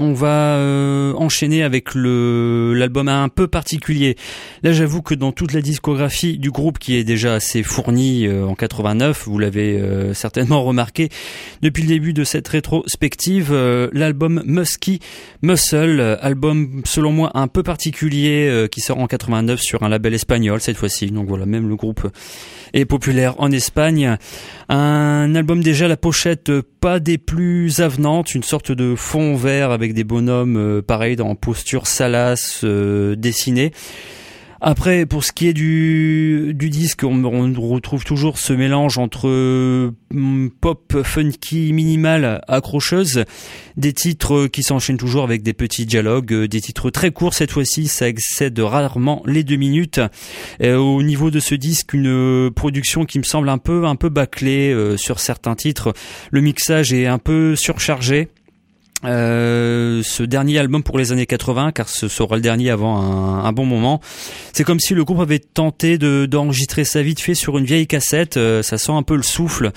On 0.00 0.12
va 0.12 0.56
euh, 0.56 1.14
enchaîner 1.14 1.62
avec 1.62 1.94
l'album 1.94 3.08
un 3.08 3.30
peu 3.30 3.48
particulier. 3.48 4.16
Là, 4.62 4.72
j'avoue 4.72 5.00
que 5.00 5.14
dans 5.14 5.32
toute 5.32 5.54
la 5.54 5.62
discographie 5.62 6.36
du 6.36 6.50
groupe 6.50 6.78
qui 6.78 6.96
est 6.96 7.04
déjà 7.04 7.34
assez 7.34 7.62
fournie 7.62 8.26
euh, 8.26 8.46
en 8.46 8.54
89, 8.54 9.24
vous 9.26 9.38
l'avez 9.38 9.80
euh, 9.80 10.12
certainement 10.18 10.62
remarqué 10.62 11.08
depuis 11.62 11.82
le 11.82 11.88
début 11.88 12.12
de 12.12 12.22
cette 12.22 12.46
rétrospective, 12.48 13.54
l'album 13.92 14.42
Musky 14.44 15.00
Muscle, 15.42 16.18
album 16.20 16.82
selon 16.84 17.10
moi 17.10 17.30
un 17.34 17.48
peu 17.48 17.62
particulier 17.62 18.68
qui 18.70 18.80
sort 18.80 18.98
en 18.98 19.06
89 19.06 19.60
sur 19.60 19.82
un 19.82 19.88
label 19.88 20.14
espagnol 20.14 20.60
cette 20.60 20.76
fois-ci. 20.76 21.10
Donc 21.10 21.28
voilà, 21.28 21.46
même 21.46 21.68
le 21.68 21.76
groupe 21.76 22.06
est 22.74 22.84
populaire 22.84 23.34
en 23.38 23.50
Espagne. 23.50 24.16
Un 24.68 25.34
album 25.34 25.62
déjà 25.62 25.88
la 25.88 25.96
pochette 25.96 26.52
pas 26.80 27.00
des 27.00 27.18
plus 27.18 27.80
avenantes, 27.80 28.34
une 28.34 28.42
sorte 28.42 28.72
de 28.72 28.94
fond 28.94 29.34
vert 29.34 29.70
avec 29.70 29.94
des 29.94 30.04
bonhommes 30.04 30.56
euh, 30.56 30.82
pareil 30.82 31.16
dans 31.16 31.34
posture 31.34 31.86
salace 31.86 32.60
euh, 32.64 33.16
dessinée. 33.16 33.72
Après, 34.60 35.06
pour 35.06 35.24
ce 35.24 35.32
qui 35.32 35.48
est 35.48 35.52
du, 35.52 36.54
disque, 36.54 37.04
on, 37.04 37.22
retrouve 37.60 38.04
toujours 38.04 38.38
ce 38.38 38.52
mélange 38.52 38.98
entre 38.98 39.28
mm, 40.10 40.48
pop 40.60 41.02
funky 41.04 41.72
minimal 41.72 42.42
accrocheuse, 42.48 43.24
des 43.76 43.92
titres 43.92 44.46
qui 44.46 44.62
s'enchaînent 44.62 44.96
toujours 44.96 45.24
avec 45.24 45.42
des 45.42 45.52
petits 45.52 45.86
dialogues, 45.86 46.32
euh, 46.32 46.48
des 46.48 46.60
titres 46.60 46.90
très 46.90 47.10
courts 47.10 47.34
cette 47.34 47.52
fois-ci, 47.52 47.86
ça 47.86 48.08
excède 48.08 48.58
rarement 48.58 49.22
les 49.26 49.44
deux 49.44 49.56
minutes. 49.56 50.00
au 50.60 51.02
niveau 51.02 51.30
de 51.30 51.40
ce 51.40 51.54
disque, 51.54 51.94
une 51.94 52.50
production 52.50 53.04
qui 53.04 53.18
me 53.18 53.24
semble 53.24 53.48
un 53.48 53.58
peu 53.58 53.86
un 53.86 53.96
peu 53.96 54.08
bâclée 54.08 54.72
euh, 54.72 54.96
sur 54.96 55.20
certains 55.20 55.54
titres. 55.54 55.92
Le 56.30 56.40
mixage 56.40 56.92
est 56.92 57.06
un 57.06 57.18
peu 57.18 57.56
surchargé. 57.56 58.28
Euh, 59.04 60.02
ce 60.02 60.24
dernier 60.24 60.58
album 60.58 60.82
pour 60.82 60.98
les 60.98 61.12
années 61.12 61.26
80, 61.26 61.72
car 61.72 61.88
ce 61.88 62.08
sera 62.08 62.34
le 62.34 62.42
dernier 62.42 62.70
avant 62.70 63.00
un, 63.00 63.52
bon 63.52 63.64
moment. 63.64 64.00
C'est 64.52 64.64
comme 64.64 64.80
si 64.80 64.94
le 64.94 65.04
groupe 65.04 65.20
avait 65.20 65.38
tenté 65.38 65.98
de 65.98 66.26
d'enregistrer 66.26 66.84
ça 66.84 67.02
vite 67.02 67.20
fait 67.20 67.34
sur 67.34 67.58
une 67.58 67.64
vieille 67.64 67.86
cassette. 67.86 68.36
Euh, 68.36 68.62
ça 68.62 68.76
sent 68.76 68.92
un 68.92 69.02
peu 69.02 69.16
le 69.16 69.22
souffle 69.22 69.70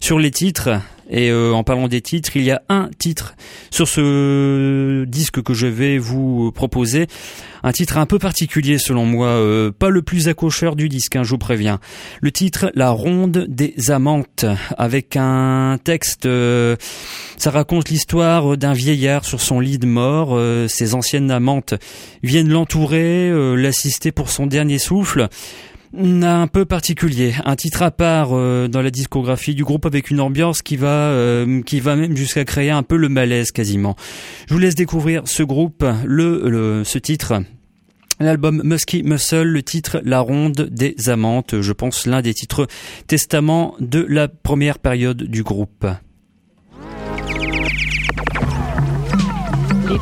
sur 0.00 0.18
les 0.18 0.30
titres. 0.30 0.80
Et 1.10 1.30
euh, 1.30 1.52
en 1.52 1.64
parlant 1.64 1.88
des 1.88 2.00
titres, 2.00 2.36
il 2.36 2.42
y 2.42 2.50
a 2.50 2.62
un 2.68 2.90
titre 2.98 3.34
sur 3.70 3.88
ce 3.88 5.04
disque 5.04 5.42
que 5.42 5.54
je 5.54 5.66
vais 5.66 5.98
vous 5.98 6.52
proposer, 6.52 7.06
un 7.62 7.72
titre 7.72 7.96
un 7.96 8.06
peu 8.06 8.18
particulier 8.18 8.78
selon 8.78 9.06
moi, 9.06 9.28
euh, 9.28 9.70
pas 9.70 9.88
le 9.88 10.02
plus 10.02 10.28
accrocheur 10.28 10.76
du 10.76 10.88
disque, 10.88 11.16
hein, 11.16 11.22
je 11.22 11.30
vous 11.30 11.38
préviens. 11.38 11.80
Le 12.20 12.30
titre 12.30 12.70
La 12.74 12.90
Ronde 12.90 13.46
des 13.48 13.90
Amantes, 13.90 14.44
avec 14.76 15.16
un 15.16 15.78
texte, 15.82 16.26
euh, 16.26 16.76
ça 17.38 17.50
raconte 17.50 17.88
l'histoire 17.88 18.56
d'un 18.58 18.74
vieillard 18.74 19.24
sur 19.24 19.40
son 19.40 19.60
lit 19.60 19.78
de 19.78 19.86
mort. 19.86 20.38
ses 20.68 20.94
anciennes 20.94 21.30
amantes 21.30 21.74
viennent 22.22 22.50
l'entourer, 22.50 23.30
l'assister 23.56 24.12
pour 24.12 24.28
son 24.30 24.46
dernier 24.46 24.78
souffle 24.78 25.28
un 25.96 26.46
peu 26.46 26.64
particulier, 26.64 27.34
un 27.44 27.56
titre 27.56 27.82
à 27.82 27.90
part 27.90 28.30
euh, 28.32 28.68
dans 28.68 28.82
la 28.82 28.90
discographie 28.90 29.54
du 29.54 29.64
groupe 29.64 29.86
avec 29.86 30.10
une 30.10 30.20
ambiance 30.20 30.62
qui 30.62 30.76
va 30.76 30.88
euh, 30.88 31.62
qui 31.62 31.80
va 31.80 31.96
même 31.96 32.16
jusqu'à 32.16 32.44
créer 32.44 32.70
un 32.70 32.82
peu 32.82 32.96
le 32.96 33.08
malaise 33.08 33.52
quasiment. 33.52 33.96
Je 34.48 34.54
vous 34.54 34.60
laisse 34.60 34.74
découvrir 34.74 35.22
ce 35.26 35.42
groupe, 35.42 35.84
le, 36.04 36.82
ce 36.84 36.98
titre. 36.98 37.34
L'album 38.20 38.62
Musky 38.64 39.04
Muscle, 39.04 39.44
le 39.44 39.62
titre 39.62 40.00
La 40.04 40.20
Ronde 40.20 40.68
des 40.72 41.08
Amantes, 41.08 41.60
je 41.60 41.72
pense 41.72 42.04
l'un 42.06 42.20
des 42.20 42.34
titres 42.34 42.66
testament 43.06 43.76
de 43.78 44.04
la 44.08 44.26
première 44.26 44.80
période 44.80 45.22
du 45.22 45.44
groupe. 45.44 45.86
Les 49.88 49.98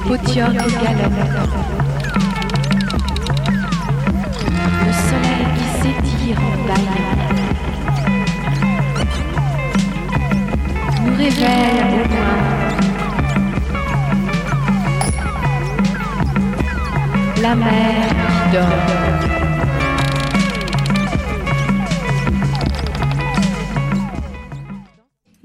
La 17.43 17.55
mer. 17.55 17.97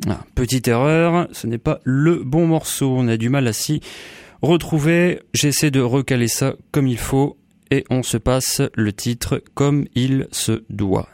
Ah, 0.07 0.19
petite 0.35 0.67
erreur, 0.67 1.27
ce 1.31 1.47
n'est 1.47 1.57
pas 1.57 1.79
le 1.83 2.21
bon 2.23 2.47
morceau, 2.47 2.95
on 2.97 3.07
a 3.07 3.17
du 3.17 3.29
mal 3.29 3.47
à 3.47 3.53
s'y 3.53 3.81
retrouver. 4.41 5.21
J'essaie 5.33 5.71
de 5.71 5.81
recaler 5.81 6.27
ça 6.27 6.55
comme 6.71 6.87
il 6.87 6.97
faut 6.97 7.37
et 7.71 7.85
on 7.89 8.03
se 8.03 8.17
passe 8.17 8.61
le 8.75 8.93
titre 8.93 9.41
comme 9.55 9.85
il 9.95 10.27
se 10.31 10.63
doit. 10.69 11.09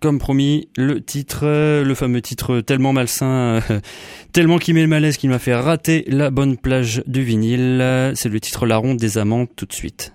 Comme 0.00 0.18
promis, 0.18 0.68
le 0.76 1.00
titre, 1.00 1.46
le 1.82 1.94
fameux 1.94 2.20
titre 2.20 2.60
tellement 2.60 2.92
malsain, 2.92 3.60
tellement 4.32 4.58
qui 4.58 4.72
met 4.72 4.82
le 4.82 4.88
malaise 4.88 5.16
qu'il 5.16 5.30
m'a 5.30 5.38
fait 5.38 5.54
rater 5.54 6.04
la 6.08 6.30
bonne 6.30 6.56
plage 6.56 7.02
du 7.06 7.22
vinyle. 7.22 8.12
C'est 8.14 8.28
le 8.28 8.40
titre 8.40 8.66
La 8.66 8.76
Ronde 8.76 8.98
des 8.98 9.18
Amants 9.18 9.46
tout 9.46 9.66
de 9.66 9.72
suite. 9.72 10.12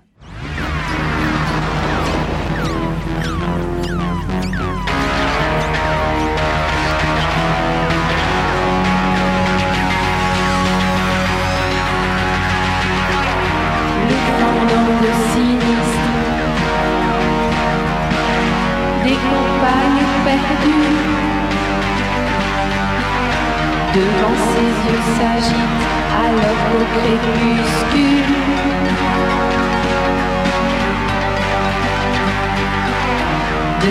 De 26.94 27.00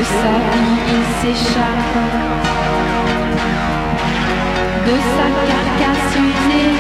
sa 0.04 0.36
vie 0.52 1.04
s'échappe, 1.20 1.98
de 4.88 4.96
sa 5.16 5.28
carcasse 5.50 6.16
usée, 6.16 6.74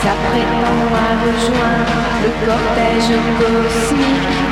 s'apprêtant 0.00 0.86
à 0.94 1.10
rejoindre 1.24 1.98
le 2.22 2.30
cortège 2.46 3.12
cosmique. 3.38 4.51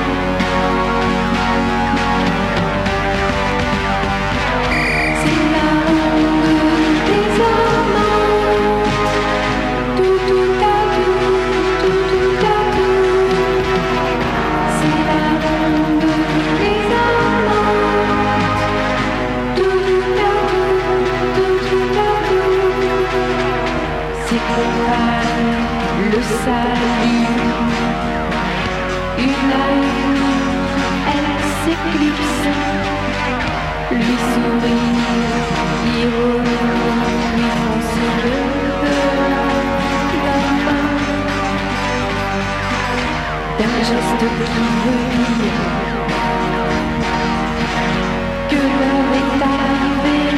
Que 48.49 48.57
l'heure 48.57 49.12
est 49.20 49.43
arrivée 49.43 50.36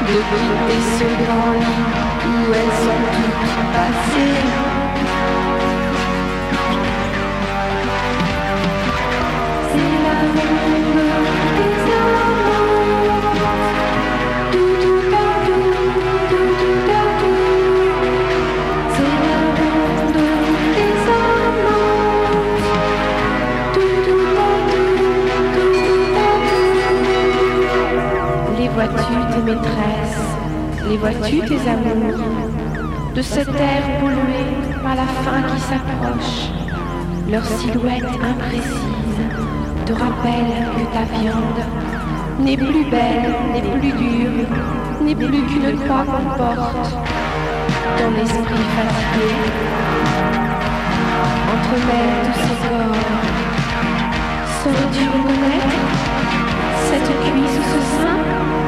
de 0.00 0.16
quitter 0.32 0.80
ce 0.98 1.06
grand 1.22 1.52
lit 1.52 1.86
où 2.26 2.52
elles 2.52 2.76
sont 2.84 3.02
toutes 3.12 3.62
passées. 3.72 4.61
Maîtresses 29.44 30.28
Les 30.88 30.96
vois-tu 30.96 31.40
tes 31.40 31.68
amours 31.68 32.18
De 33.14 33.22
cette 33.22 33.52
terre 33.52 34.00
polluée 34.00 34.52
par 34.82 34.96
la 34.96 35.06
faim 35.22 35.42
qui 35.48 35.60
s'approche 35.60 36.50
Leur 37.30 37.44
silhouette 37.44 38.04
imprécise 38.04 39.02
te 39.86 39.92
rappelle 39.92 40.52
que 40.76 40.84
ta 40.94 41.04
viande 41.18 41.62
n'est 42.40 42.56
plus 42.56 42.84
belle, 42.84 43.34
n'est 43.52 43.78
plus 43.78 43.92
dure, 43.92 44.46
n'est 45.02 45.14
plus 45.14 45.42
qu'une 45.46 45.78
croix 45.80 46.04
qu'on 46.04 46.36
porte. 46.36 46.96
Ton 47.98 48.22
esprit 48.22 48.66
fatigué 48.76 49.32
entremêle 51.54 52.16
tous 52.24 52.38
ces 52.40 52.68
corps. 52.68 53.22
Saurais-tu 54.62 55.04
reconnaître 55.08 55.82
cette 56.86 57.10
cuisse 57.20 57.58
ou 57.58 57.64
ce 57.72 57.80
sein? 58.02 58.61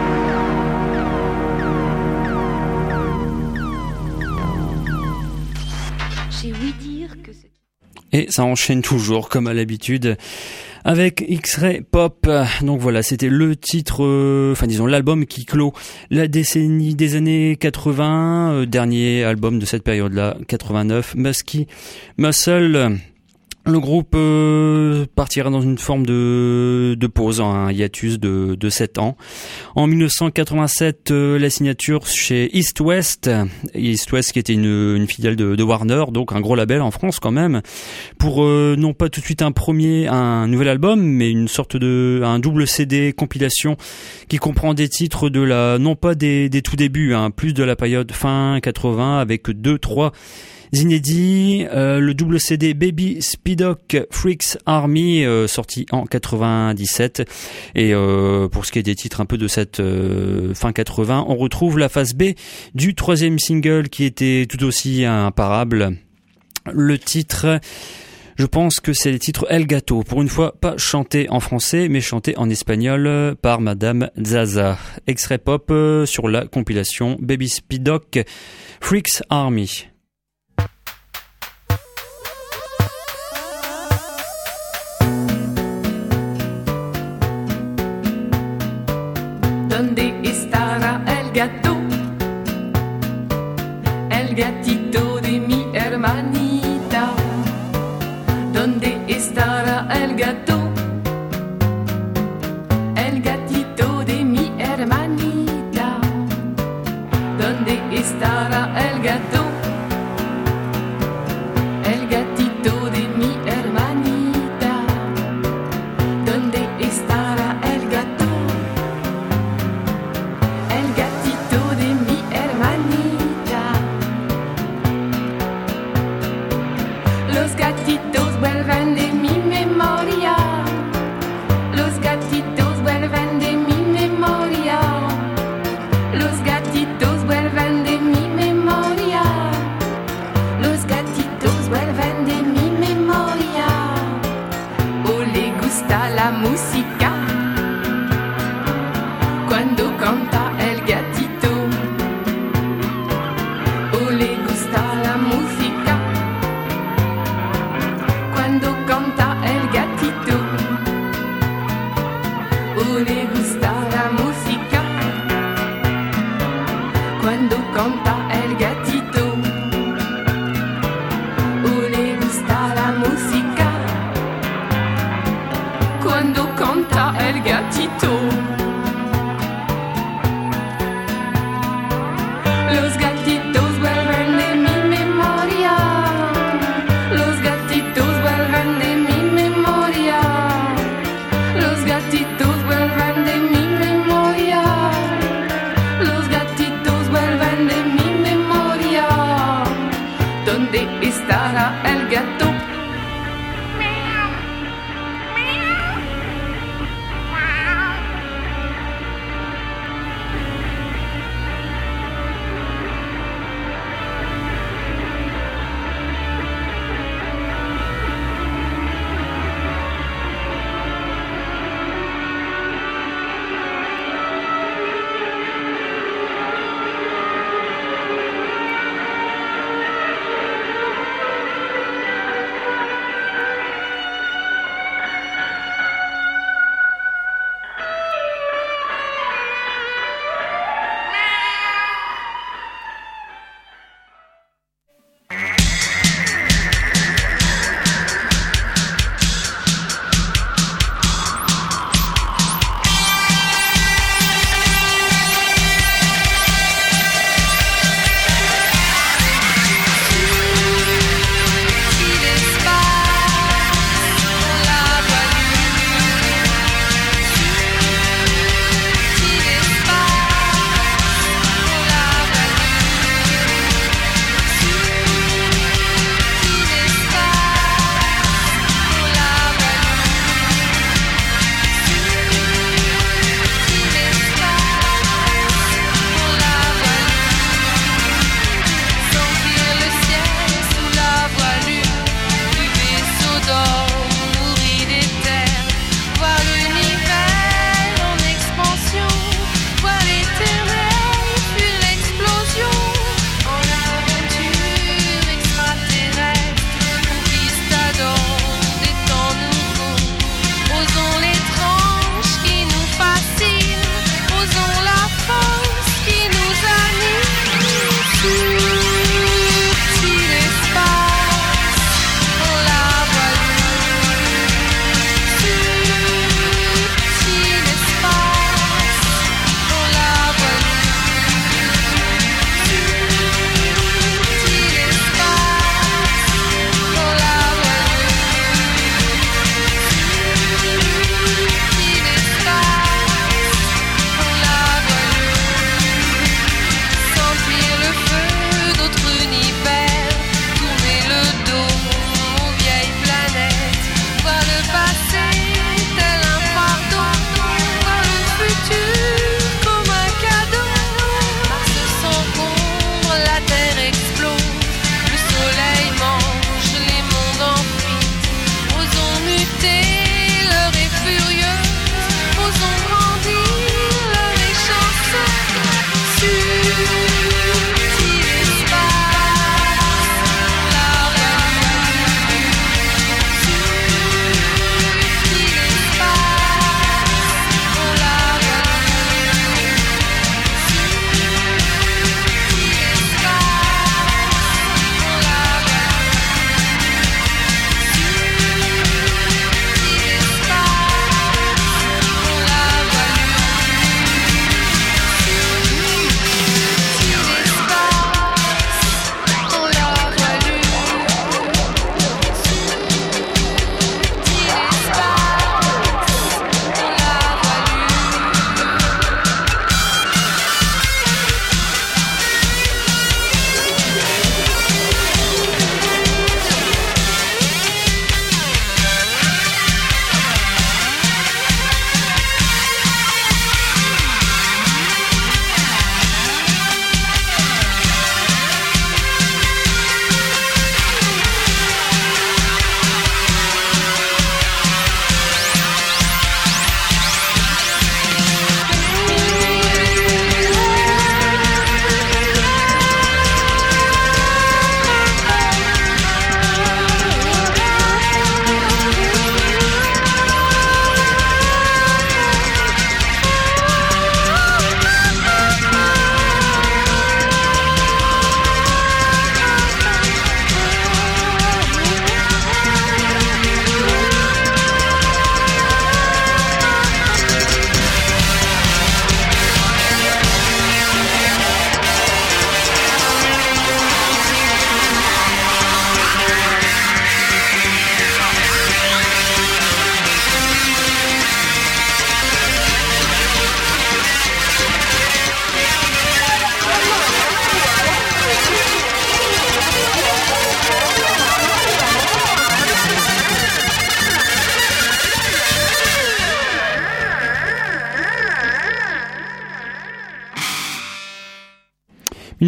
Et 8.14 8.28
ça 8.30 8.44
enchaîne 8.44 8.80
toujours 8.80 9.28
comme 9.28 9.48
à 9.48 9.54
l'habitude 9.54 10.16
avec 10.84 11.24
X-Ray 11.26 11.80
Pop. 11.80 12.30
Donc 12.62 12.80
voilà, 12.80 13.02
c'était 13.02 13.28
le 13.28 13.56
titre, 13.56 14.04
euh, 14.04 14.52
enfin 14.52 14.68
disons 14.68 14.86
l'album 14.86 15.26
qui 15.26 15.44
clôt 15.44 15.72
la 16.10 16.28
décennie 16.28 16.94
des 16.94 17.16
années 17.16 17.56
80, 17.56 18.52
euh, 18.52 18.66
dernier 18.66 19.24
album 19.24 19.58
de 19.58 19.66
cette 19.66 19.82
période-là, 19.82 20.36
89, 20.46 21.16
Musky 21.16 21.66
Muscle. 22.16 23.00
Le 23.66 23.80
groupe 23.80 24.14
euh, 24.14 25.06
partira 25.14 25.48
dans 25.48 25.62
une 25.62 25.78
forme 25.78 26.04
de, 26.04 26.96
de 27.00 27.06
pause, 27.06 27.40
un 27.40 27.72
hiatus 27.72 28.20
de, 28.20 28.56
de 28.60 28.68
7 28.68 28.98
ans. 28.98 29.16
En 29.74 29.86
1987, 29.86 31.10
euh, 31.10 31.38
la 31.38 31.48
signature 31.48 32.06
chez 32.06 32.54
East 32.54 32.80
West, 32.80 33.30
East 33.74 34.12
West 34.12 34.32
qui 34.32 34.38
était 34.38 34.52
une, 34.52 34.96
une 34.96 35.06
filiale 35.06 35.36
de, 35.36 35.56
de, 35.56 35.62
Warner, 35.62 36.04
donc 36.12 36.32
un 36.32 36.42
gros 36.42 36.56
label 36.56 36.82
en 36.82 36.90
France 36.90 37.20
quand 37.20 37.30
même, 37.30 37.62
pour 38.18 38.44
euh, 38.44 38.76
non 38.78 38.92
pas 38.92 39.08
tout 39.08 39.20
de 39.20 39.24
suite 39.24 39.40
un 39.40 39.52
premier, 39.52 40.08
un 40.08 40.46
nouvel 40.46 40.68
album, 40.68 41.00
mais 41.00 41.30
une 41.30 41.48
sorte 41.48 41.78
de 41.78 42.20
un 42.22 42.40
double 42.40 42.66
CD 42.66 43.14
compilation 43.14 43.78
qui 44.28 44.36
comprend 44.36 44.74
des 44.74 44.90
titres 44.90 45.30
de 45.30 45.40
la 45.40 45.78
non 45.78 45.96
pas 45.96 46.14
des, 46.14 46.50
des 46.50 46.60
tout 46.60 46.76
débuts, 46.76 47.14
hein, 47.14 47.30
plus 47.30 47.54
de 47.54 47.64
la 47.64 47.76
période 47.76 48.12
fin 48.12 48.58
80 48.62 49.20
avec 49.20 49.48
deux 49.48 49.78
trois 49.78 50.12
inédits, 50.74 51.66
euh, 51.72 52.00
le 52.00 52.14
double 52.14 52.40
CD 52.40 52.74
Baby 52.74 53.20
Speedock 53.20 53.96
Freaks 54.10 54.58
Army 54.66 55.24
euh, 55.24 55.46
sorti 55.46 55.86
en 55.90 56.04
97 56.04 57.28
et 57.74 57.92
euh, 57.92 58.48
pour 58.48 58.66
ce 58.66 58.72
qui 58.72 58.78
est 58.78 58.82
des 58.82 58.94
titres 58.94 59.20
un 59.20 59.26
peu 59.26 59.38
de 59.38 59.48
cette 59.48 59.82
fin 60.54 60.72
80, 60.72 61.26
on 61.28 61.36
retrouve 61.36 61.78
la 61.78 61.88
phase 61.88 62.14
B 62.14 62.32
du 62.74 62.94
troisième 62.94 63.38
single 63.38 63.88
qui 63.88 64.04
était 64.04 64.46
tout 64.48 64.64
aussi 64.64 65.04
imparable. 65.04 65.96
Le 66.72 66.98
titre 66.98 67.60
je 68.36 68.46
pense 68.46 68.80
que 68.80 68.92
c'est 68.92 69.12
le 69.12 69.20
titre 69.20 69.46
El 69.48 69.64
Gato, 69.64 70.02
pour 70.02 70.20
une 70.20 70.28
fois 70.28 70.56
pas 70.60 70.76
chanté 70.76 71.30
en 71.30 71.38
français, 71.38 71.88
mais 71.88 72.00
chanté 72.00 72.36
en 72.36 72.50
espagnol 72.50 73.36
par 73.40 73.60
Madame 73.60 74.10
Zaza. 74.20 74.76
Extrait 75.06 75.38
pop 75.38 75.72
sur 76.04 76.26
la 76.26 76.44
compilation 76.46 77.16
Baby 77.20 77.48
Speedock 77.48 78.18
Freaks 78.80 79.22
Army. 79.30 79.93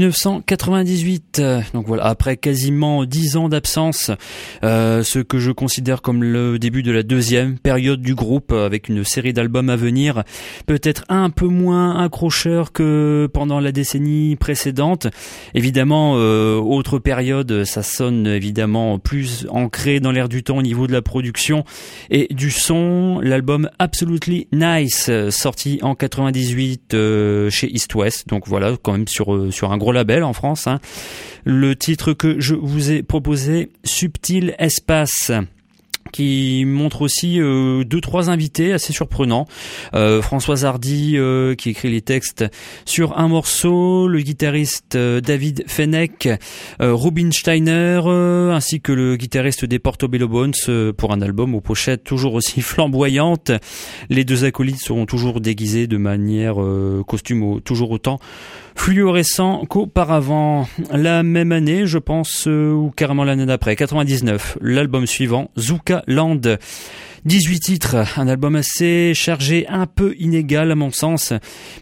1998. 0.07 1.43
Donc 1.75 1.87
voilà, 1.87 2.05
après 2.05 2.37
quasiment 2.37 3.05
dix 3.05 3.37
ans 3.37 3.49
d'absence, 3.49 4.11
euh, 4.63 5.03
ce 5.03 5.19
que 5.19 5.39
je 5.39 5.51
considère 5.51 6.03
comme 6.03 6.23
le 6.23 6.59
début 6.59 6.83
de 6.83 6.93
la 6.93 7.03
deuxième 7.03 7.59
période 7.59 8.01
du 8.01 8.15
groupe, 8.15 8.53
avec 8.53 8.89
une 8.89 9.05
série 9.05 9.33
d'albums 9.33 9.71
à 9.71 9.77
venir, 9.77 10.23
peut-être 10.67 11.05
un 11.09 11.31
peu 11.31 11.47
moins 11.47 11.99
accrocheur 12.03 12.73
que 12.73 13.29
pendant 13.33 13.61
la 13.61 13.73
décennie 13.73 14.37
précédente. 14.37 15.09
Évidemment, 15.55 16.15
euh, 16.17 16.57
autre 16.57 16.99
période, 16.99 17.65
ça 17.65 17.83
sonne 17.83 18.27
évidemment 18.27 18.99
plus 18.99 19.47
ancré 19.51 20.01
dans 20.01 20.13
l'air 20.13 20.29
du 20.29 20.43
temps 20.43 20.59
au 20.59 20.63
niveau 20.63 20.87
de 20.87 20.93
la 20.93 21.03
production 21.03 21.65
et 22.11 22.33
du 22.33 22.51
son. 22.51 23.21
L'album 23.23 23.71
Absolutely 23.79 24.49
Nice, 24.53 25.11
sorti 25.31 25.81
en 25.83 25.95
98 25.95 26.95
euh, 26.95 27.51
chez 27.51 27.73
East 27.73 27.95
West. 27.95 28.29
Donc 28.29 28.47
voilà, 28.47 28.77
quand 28.81 28.93
même 28.93 29.09
sur 29.09 29.53
sur 29.53 29.73
un 29.73 29.77
gros 29.77 29.93
en 29.97 30.33
France. 30.33 30.67
Hein. 30.67 30.81
Le 31.45 31.77
titre 31.77 32.13
que 32.13 32.41
je 32.41 32.55
vous 32.55 32.91
ai 32.91 33.03
proposé, 33.03 33.71
Subtil 33.85 34.55
Espace 34.59 35.33
qui 36.13 36.65
montre 36.67 37.03
aussi 37.03 37.41
euh, 37.41 37.85
deux 37.85 38.01
trois 38.01 38.31
invités 38.31 38.73
assez 38.73 38.93
surprenants. 38.93 39.47
Euh, 39.95 40.23
Françoise 40.23 40.65
Hardy 40.65 41.15
euh, 41.17 41.55
qui 41.55 41.71
écrit 41.71 41.91
les 41.91 42.01
textes 42.01 42.45
sur 42.85 43.19
un 43.19 43.29
morceau, 43.29 44.09
le 44.09 44.21
guitariste 44.21 44.97
euh, 44.97 45.21
David 45.21 45.65
Fennec, 45.67 46.29
Robin 46.81 47.31
Steiner 47.31 48.01
ainsi 48.53 48.81
que 48.81 48.93
le 48.93 49.17
guitariste 49.17 49.65
des 49.65 49.79
Portobello 49.79 50.29
Bones 50.29 50.55
pour 50.97 51.13
un 51.13 51.21
album 51.21 51.55
aux 51.55 51.61
pochettes 51.61 52.05
toujours 52.05 52.35
aussi 52.35 52.61
flamboyantes. 52.63 53.53
Les 54.09 54.25
deux 54.25 54.45
acolytes 54.45 54.81
seront 54.81 55.07
toujours 55.07 55.41
déguisés 55.41 55.87
de 55.87 55.97
manière 55.97 56.57
costume 57.07 57.61
toujours 57.61 57.91
autant 57.91 58.19
fluorescent 58.77 59.65
qu'auparavant. 59.69 60.69
La 60.93 61.23
même 61.23 61.51
année, 61.51 61.87
je 61.87 61.99
pense, 61.99 62.47
ou 62.47 62.93
carrément 62.95 63.25
l'année 63.25 63.47
d'après, 63.47 63.75
99, 63.75 64.59
l'album 64.61 65.07
suivant, 65.07 65.51
Zuka 65.59 66.05
Land. 66.07 66.43
18 67.25 67.59
titres, 67.59 67.97
un 68.19 68.29
album 68.29 68.55
assez 68.55 69.13
chargé, 69.13 69.67
un 69.67 69.87
peu 69.87 70.15
inégal 70.17 70.71
à 70.71 70.77
mon 70.77 70.93
sens, 70.93 71.33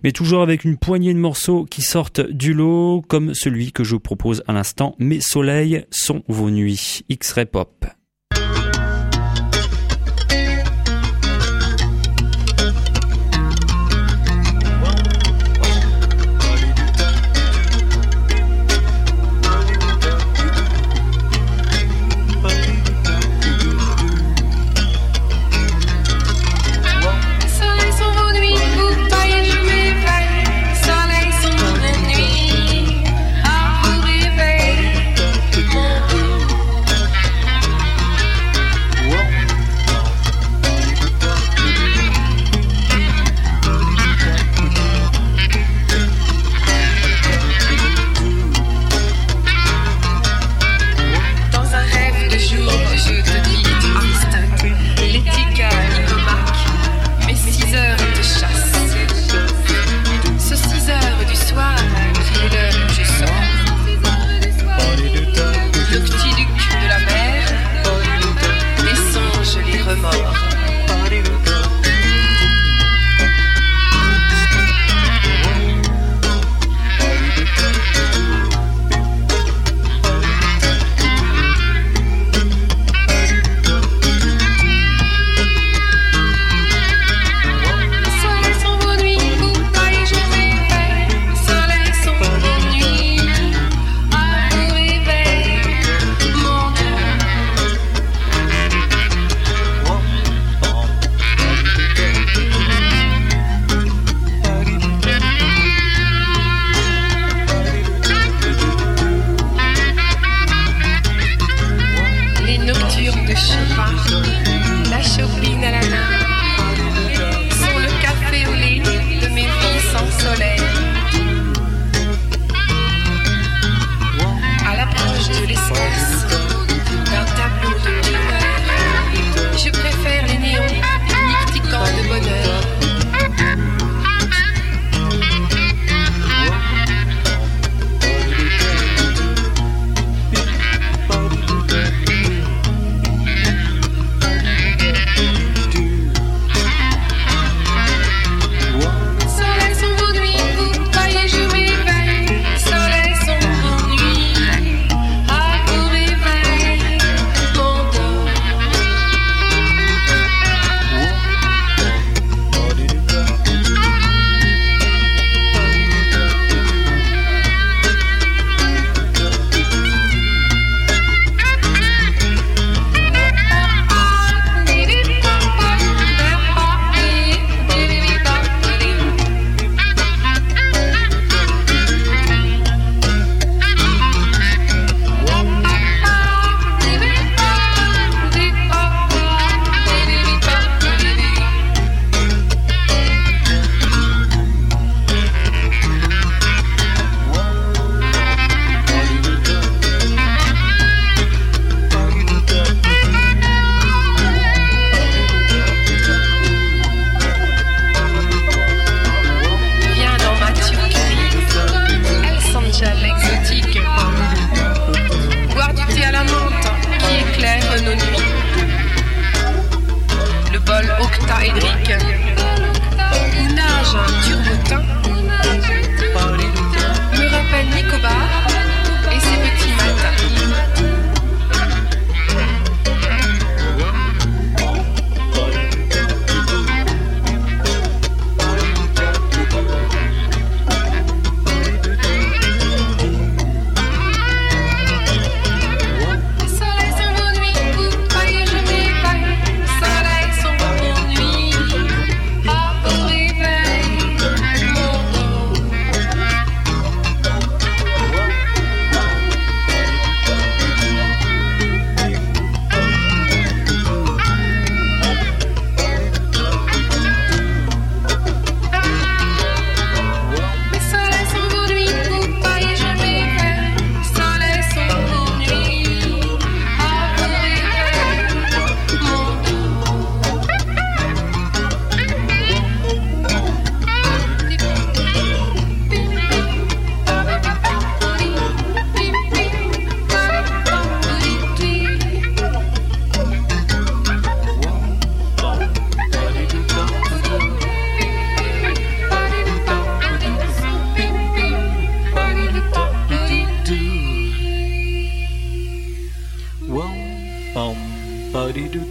mais 0.03 0.11
toujours 0.11 0.41
avec 0.41 0.65
une 0.65 0.79
poignée 0.79 1.13
de 1.13 1.19
morceaux 1.19 1.67
qui 1.67 1.83
sortent 1.83 2.23
du 2.23 2.55
lot, 2.55 3.03
comme 3.09 3.35
celui 3.35 3.71
que 3.71 3.85
je 3.85 3.91
vous 3.91 4.01
propose 4.01 4.43
à 4.47 4.55
l'instant, 4.55 4.95
Mes 4.99 5.21
soleils 5.21 5.85
sont 5.91 6.23
vos 6.29 6.49
nuits, 6.49 7.03
X-Ray 7.11 7.45
Pop. 7.45 7.85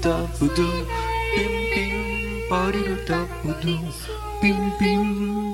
Pari 0.04 0.12
du 0.12 0.12
ta 0.12 0.28
pudu 0.38 0.68
pim 1.34 1.54
pim 1.74 1.94
pari 2.50 2.82
du 2.88 2.96
ta 3.08 3.20
pudu 3.42 3.76
pim 4.42 4.60
pim 4.80 5.02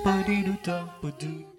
pari 0.03 0.37
du 0.47 0.53
ta 0.65 0.77
pudu 1.01 1.58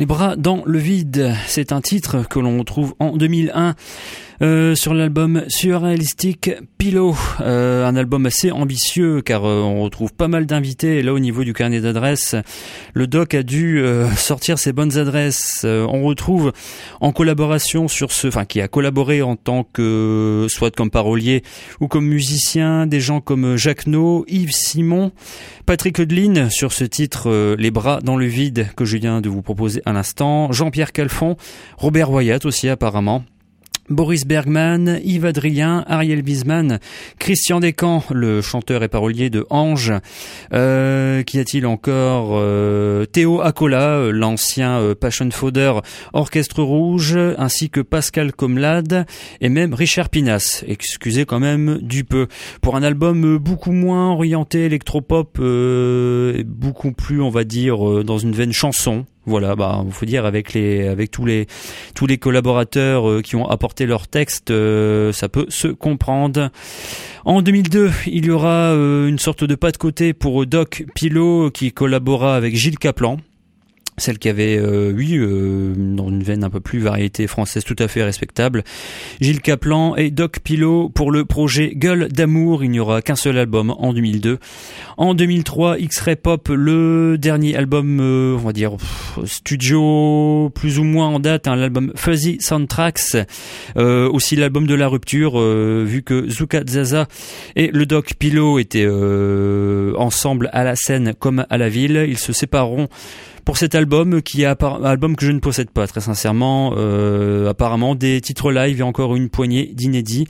Les 0.00 0.06
bras 0.06 0.34
dans 0.34 0.62
le 0.64 0.78
vide, 0.78 1.34
c'est 1.46 1.72
un 1.72 1.82
titre 1.82 2.26
que 2.26 2.38
l'on 2.38 2.64
trouve 2.64 2.94
en 3.00 3.18
2001 3.18 3.74
euh, 4.42 4.74
sur 4.74 4.94
l'album 4.94 5.44
Surrealistic 5.48 6.52
Pillow, 6.78 7.14
euh, 7.40 7.86
un 7.86 7.94
album 7.94 8.24
assez 8.24 8.50
ambitieux 8.50 9.20
car 9.20 9.44
euh, 9.44 9.60
on 9.60 9.82
retrouve 9.82 10.14
pas 10.14 10.28
mal 10.28 10.46
d'invités 10.46 10.98
et 10.98 11.02
là 11.02 11.12
au 11.12 11.18
niveau 11.18 11.44
du 11.44 11.52
carnet 11.52 11.80
d'adresses, 11.80 12.34
le 12.94 13.06
doc 13.06 13.34
a 13.34 13.42
dû 13.42 13.80
euh, 13.80 14.08
sortir 14.16 14.58
ses 14.58 14.72
bonnes 14.72 14.96
adresses. 14.96 15.66
On 15.66 16.04
retrouve 16.04 16.52
en 17.02 17.12
collaboration 17.12 17.86
sur 17.86 18.12
ce, 18.12 18.28
enfin 18.28 18.46
qui 18.46 18.62
a 18.62 18.68
collaboré 18.68 19.20
en 19.20 19.36
tant 19.36 19.64
que 19.64 20.46
soit 20.48 20.74
comme 20.74 20.90
parolier 20.90 21.42
ou 21.80 21.86
comme 21.86 22.06
musicien, 22.06 22.86
des 22.86 23.00
gens 23.00 23.20
comme 23.20 23.56
Jacques 23.56 23.86
No, 23.86 24.24
Yves 24.26 24.52
Simon, 24.52 25.12
Patrick 25.66 26.00
Eudeline 26.00 26.48
sur 26.48 26.72
ce 26.72 26.84
titre 26.84 27.54
Les 27.56 27.70
bras 27.70 28.00
dans 28.02 28.16
le 28.16 28.26
vide 28.26 28.68
que 28.74 28.86
je 28.86 28.96
viens 28.96 29.20
de 29.20 29.28
vous 29.28 29.42
proposer 29.42 29.82
à 29.84 29.92
l'instant, 29.92 30.50
Jean-Pierre 30.50 30.92
Calfon, 30.92 31.36
Robert 31.76 32.10
Wyatt 32.10 32.46
aussi 32.46 32.70
apparemment. 32.70 33.22
Boris 33.90 34.24
Bergman, 34.24 35.00
Yves 35.04 35.26
Adrien, 35.26 35.84
Ariel 35.88 36.22
Wiesman, 36.22 36.78
Christian 37.18 37.58
Descamps, 37.60 38.04
le 38.10 38.40
chanteur 38.40 38.82
et 38.84 38.88
parolier 38.88 39.30
de 39.30 39.44
Ange. 39.50 39.92
Euh, 40.52 41.22
Qu'y 41.24 41.40
a-t-il 41.40 41.66
encore 41.66 42.38
Euh, 42.38 43.04
Théo 43.04 43.40
Acola, 43.40 43.96
euh, 43.96 44.10
l'ancien 44.12 44.78
euh, 44.78 44.94
Passion 44.94 45.28
Fodder 45.32 45.72
Orchestre 46.12 46.62
Rouge, 46.62 47.18
ainsi 47.36 47.68
que 47.68 47.80
Pascal 47.80 48.32
Comlade 48.32 49.06
et 49.40 49.48
même 49.48 49.74
Richard 49.74 50.08
Pinas. 50.08 50.62
Excusez 50.66 51.24
quand 51.24 51.40
même 51.40 51.78
du 51.82 52.04
peu. 52.04 52.28
Pour 52.62 52.76
un 52.76 52.82
album 52.82 53.24
euh, 53.24 53.38
beaucoup 53.38 53.72
moins 53.72 54.12
orienté 54.12 54.64
électropop, 54.66 55.38
beaucoup 56.46 56.92
plus, 56.92 57.20
on 57.20 57.30
va 57.30 57.44
dire, 57.44 58.04
dans 58.04 58.18
une 58.18 58.32
veine 58.32 58.52
chanson. 58.52 59.04
Voilà, 59.26 59.54
bah, 59.54 59.84
faut 59.90 60.06
dire 60.06 60.24
avec 60.24 60.54
les, 60.54 60.88
avec 60.88 61.10
tous 61.10 61.26
les, 61.26 61.46
tous 61.94 62.06
les 62.06 62.16
collaborateurs 62.16 63.08
euh, 63.08 63.20
qui 63.20 63.36
ont 63.36 63.46
apporté 63.46 63.84
leur 63.84 64.08
texte, 64.08 64.50
euh, 64.50 65.12
ça 65.12 65.28
peut 65.28 65.46
se 65.50 65.68
comprendre. 65.68 66.50
En 67.26 67.42
2002, 67.42 67.90
il 68.06 68.24
y 68.24 68.30
aura 68.30 68.72
euh, 68.72 69.08
une 69.08 69.18
sorte 69.18 69.44
de 69.44 69.54
pas 69.54 69.72
de 69.72 69.76
côté 69.76 70.14
pour 70.14 70.46
Doc 70.46 70.84
Pilot 70.94 71.50
qui 71.50 71.70
collabora 71.70 72.34
avec 72.34 72.56
Gilles 72.56 72.78
Caplan. 72.78 73.18
Celle 74.00 74.18
qui 74.18 74.30
avait, 74.30 74.56
euh, 74.56 74.94
oui, 74.96 75.18
euh, 75.18 75.74
dans 75.76 76.08
une 76.08 76.22
veine 76.22 76.42
un 76.42 76.48
peu 76.48 76.60
plus 76.60 76.78
variété 76.78 77.26
française 77.26 77.64
tout 77.64 77.76
à 77.78 77.86
fait 77.86 78.02
respectable. 78.02 78.64
Gilles 79.20 79.42
Caplan 79.42 79.94
et 79.94 80.10
Doc 80.10 80.38
Pilot 80.40 80.88
pour 80.88 81.10
le 81.10 81.26
projet 81.26 81.72
Gueule 81.76 82.08
d'amour. 82.08 82.64
Il 82.64 82.70
n'y 82.70 82.80
aura 82.80 83.02
qu'un 83.02 83.14
seul 83.14 83.36
album 83.36 83.74
en 83.76 83.92
2002. 83.92 84.38
En 84.96 85.12
2003, 85.12 85.78
X-Ray 85.80 86.16
Pop, 86.16 86.48
le 86.48 87.18
dernier 87.18 87.54
album, 87.56 88.00
euh, 88.00 88.36
on 88.36 88.46
va 88.46 88.54
dire, 88.54 88.72
studio 89.26 90.50
plus 90.54 90.78
ou 90.78 90.84
moins 90.84 91.08
en 91.08 91.20
date, 91.20 91.46
hein, 91.46 91.56
l'album 91.56 91.92
Fuzzy 91.94 92.38
Soundtracks. 92.40 93.18
Aussi 93.76 94.34
l'album 94.36 94.66
de 94.66 94.74
la 94.74 94.88
rupture, 94.88 95.38
vu 95.38 96.02
que 96.02 96.28
Zuka 96.28 96.62
Zaza 96.66 97.06
et 97.54 97.68
le 97.68 97.84
Doc 97.84 98.14
Pilot 98.18 98.58
étaient 98.58 98.88
ensemble 99.96 100.48
à 100.52 100.64
la 100.64 100.74
scène 100.74 101.12
comme 101.18 101.44
à 101.50 101.58
la 101.58 101.68
ville. 101.68 102.06
Ils 102.08 102.18
se 102.18 102.32
sépareront 102.32 102.88
pour 103.44 103.56
cet 103.56 103.74
album 103.74 103.89
qui 104.24 104.42
est 104.42 104.46
album 104.46 105.16
que 105.16 105.26
je 105.26 105.32
ne 105.32 105.40
possède 105.40 105.70
pas 105.70 105.86
très 105.86 106.00
sincèrement. 106.00 106.74
Euh, 106.76 107.48
apparemment 107.48 107.94
des 107.94 108.20
titres 108.20 108.52
live 108.52 108.80
et 108.80 108.82
encore 108.82 109.16
une 109.16 109.28
poignée 109.28 109.70
d'inédits. 109.74 110.26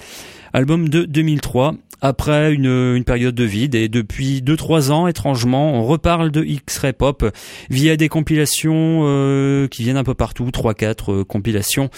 Album 0.53 0.89
de 0.89 1.05
2003 1.05 1.75
après 2.03 2.55
une, 2.55 3.05
période 3.05 3.35
de 3.35 3.45
vide. 3.45 3.75
Et 3.75 3.89
depuis 3.89 4.41
2-3 4.41 4.91
ans 4.91 5.07
étrangement 5.07 5.75
on 5.75 5.85
reparle 5.85 6.31
de 6.31 6.43
X-Ray 6.43 6.95
Pop 6.95 7.25
via 7.69 7.97
des 7.97 8.09
compilations 8.09 9.03
euh, 9.05 9.69
qui 9.69 9.83
viennent 9.83 9.99
un 9.99 10.05
peu 10.05 10.15
partout 10.15 10.47
3-4 10.47 11.13
euh, 11.13 11.25
compilations. 11.25 11.91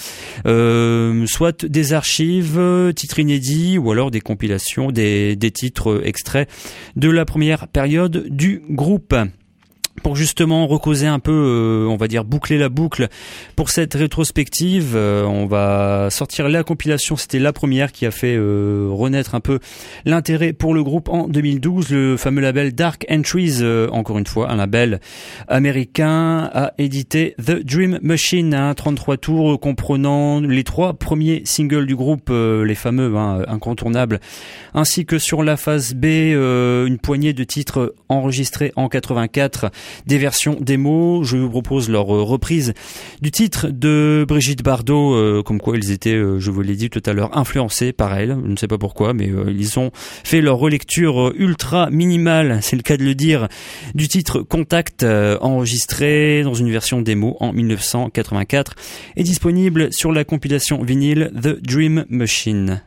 Soit 0.44 1.64
des 1.64 1.92
archives 1.92 2.60
titres 2.96 3.20
inédits 3.20 3.78
ou 3.78 3.90
alors 3.92 4.10
des 4.10 4.20
compilations 4.20 4.90
des, 4.90 5.36
des 5.36 5.50
titres 5.50 6.02
extraits 6.04 6.48
de 6.96 7.08
la 7.08 7.24
première 7.24 7.68
période 7.68 8.26
du 8.28 8.62
groupe 8.68 9.14
pour 10.02 10.16
justement 10.16 10.66
recauser 10.66 11.06
un 11.06 11.18
peu, 11.18 11.32
euh, 11.32 11.86
on 11.86 11.96
va 11.96 12.08
dire 12.08 12.24
boucler 12.24 12.58
la 12.58 12.68
boucle 12.68 13.08
pour 13.56 13.70
cette 13.70 13.94
rétrospective, 13.94 14.94
euh, 14.96 15.24
on 15.24 15.46
va 15.46 16.08
sortir 16.10 16.48
la 16.48 16.62
compilation. 16.64 17.16
C'était 17.16 17.38
la 17.38 17.52
première 17.52 17.92
qui 17.92 18.06
a 18.06 18.10
fait 18.10 18.34
euh, 18.34 18.88
renaître 18.90 19.34
un 19.34 19.40
peu 19.40 19.58
l'intérêt 20.04 20.52
pour 20.52 20.74
le 20.74 20.82
groupe 20.82 21.08
en 21.08 21.28
2012. 21.28 21.90
Le 21.90 22.16
fameux 22.16 22.40
label 22.40 22.74
Dark 22.74 23.06
Entries, 23.10 23.58
euh, 23.60 23.88
encore 23.90 24.18
une 24.18 24.26
fois 24.26 24.50
un 24.50 24.56
label 24.56 25.00
américain, 25.46 26.50
a 26.52 26.72
édité 26.78 27.34
The 27.38 27.64
Dream 27.64 27.98
Machine, 28.02 28.54
hein, 28.54 28.74
33 28.74 29.16
tours 29.18 29.60
comprenant 29.60 30.40
les 30.40 30.64
trois 30.64 30.94
premiers 30.94 31.42
singles 31.44 31.86
du 31.86 31.96
groupe, 31.96 32.28
euh, 32.30 32.64
les 32.64 32.74
fameux 32.74 33.16
hein, 33.16 33.42
incontournables, 33.46 34.20
ainsi 34.74 35.04
que 35.04 35.18
sur 35.18 35.42
la 35.42 35.56
phase 35.56 35.94
B, 35.94 36.06
euh, 36.06 36.86
une 36.86 36.98
poignée 36.98 37.32
de 37.32 37.44
titres 37.44 37.94
enregistrés 38.08 38.72
en 38.76 38.88
84 38.88 39.70
des 40.06 40.18
versions 40.18 40.56
démo. 40.60 41.24
Je 41.24 41.36
vous 41.36 41.50
propose 41.50 41.88
leur 41.88 42.06
reprise 42.06 42.74
du 43.20 43.30
titre 43.30 43.68
de 43.68 44.24
Brigitte 44.26 44.62
Bardot, 44.62 45.42
comme 45.42 45.60
quoi 45.60 45.76
ils 45.76 45.90
étaient, 45.90 46.16
je 46.38 46.50
vous 46.50 46.62
l'ai 46.62 46.76
dit 46.76 46.90
tout 46.90 47.02
à 47.06 47.12
l'heure, 47.12 47.36
influencés 47.36 47.92
par 47.92 48.14
elle. 48.14 48.36
Je 48.44 48.50
ne 48.50 48.56
sais 48.56 48.68
pas 48.68 48.78
pourquoi, 48.78 49.14
mais 49.14 49.30
ils 49.48 49.78
ont 49.78 49.90
fait 49.94 50.40
leur 50.40 50.58
relecture 50.58 51.32
ultra 51.36 51.90
minimale, 51.90 52.58
c'est 52.62 52.76
le 52.76 52.82
cas 52.82 52.96
de 52.96 53.04
le 53.04 53.14
dire, 53.14 53.48
du 53.94 54.08
titre 54.08 54.40
Contact 54.42 55.04
enregistré 55.04 56.42
dans 56.42 56.54
une 56.54 56.70
version 56.70 57.00
démo 57.00 57.36
en 57.40 57.52
1984 57.52 58.74
et 59.16 59.22
disponible 59.22 59.92
sur 59.92 60.12
la 60.12 60.24
compilation 60.24 60.82
vinyle 60.82 61.32
The 61.34 61.60
Dream 61.62 62.04
Machine. 62.08 62.82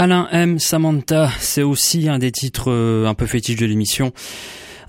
Alain 0.00 0.28
M. 0.30 0.60
Samantha, 0.60 1.28
c'est 1.40 1.64
aussi 1.64 2.08
un 2.08 2.20
des 2.20 2.30
titres 2.30 2.70
euh, 2.70 3.06
un 3.06 3.14
peu 3.14 3.26
fétiches 3.26 3.56
de 3.56 3.66
l'émission. 3.66 4.12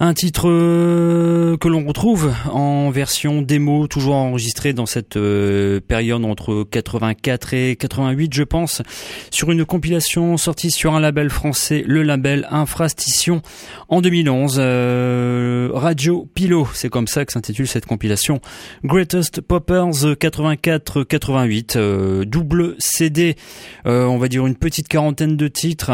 Un 0.02 0.14
titre 0.14 0.50
euh, 0.50 1.58
que 1.58 1.68
l'on 1.68 1.86
retrouve 1.86 2.34
en 2.50 2.90
version 2.90 3.42
démo, 3.42 3.86
toujours 3.88 4.16
enregistré 4.16 4.72
dans 4.72 4.86
cette 4.86 5.18
euh, 5.18 5.82
période 5.82 6.24
entre 6.24 6.64
84 6.64 7.54
et 7.54 7.76
88, 7.76 8.34
je 8.34 8.44
pense, 8.44 8.82
sur 9.30 9.52
une 9.52 9.66
compilation 9.66 10.38
sortie 10.38 10.72
sur 10.72 10.96
un 10.96 11.02
label 11.02 11.30
français, 11.30 11.84
le 11.86 12.04
label 12.04 12.48
Infrastition, 12.50 13.42
en 13.90 14.00
2011. 14.00 14.56
Euh, 14.58 15.70
Radio 15.74 16.30
Pilo, 16.34 16.66
c'est 16.74 16.88
comme 16.88 17.08
ça 17.08 17.26
que 17.26 17.34
s'intitule 17.34 17.68
cette 17.68 17.86
compilation. 17.86 18.40
Greatest 18.86 19.42
Poppers 19.42 20.16
84-88, 20.16 22.24
double 22.24 22.76
CD, 22.80 23.36
on 23.84 24.18
va 24.18 24.30
dire 24.30 24.48
une 24.48 24.56
petite 24.56 24.88
quarantaine 24.88 25.36
de 25.36 25.50
titres. 25.50 25.92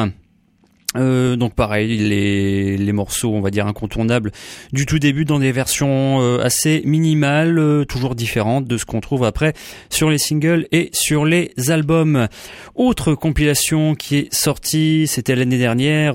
Euh, 0.96 1.36
donc 1.36 1.56
pareil, 1.56 1.98
les, 1.98 2.78
les 2.78 2.94
morceaux, 2.94 3.34
on 3.34 3.42
va 3.42 3.52
dire 3.52 3.68
incontournables 3.68 4.32
du 4.72 4.86
tout 4.86 4.98
début 5.00 5.26
dans 5.26 5.40
des 5.40 5.52
versions 5.52 6.22
euh, 6.22 6.42
assez 6.44 6.82
minimales, 6.86 7.60
euh, 7.60 7.84
toujours 7.86 8.16
différentes 8.16 8.66
de 8.66 8.78
ce 8.78 8.86
qu'on 8.86 9.02
trouve 9.02 9.26
après 9.26 9.52
sur 9.90 10.10
les 10.10 10.18
singles 10.18 10.68
et 10.72 10.90
sur 10.94 11.26
les 11.26 11.52
albums. 11.68 12.30
Autre 12.76 13.14
compilation 13.14 13.96
qui 13.96 14.16
est 14.18 14.34
sortie, 14.34 15.08
c'était 15.08 15.36
l'année 15.36 15.58
dernière 15.58 16.14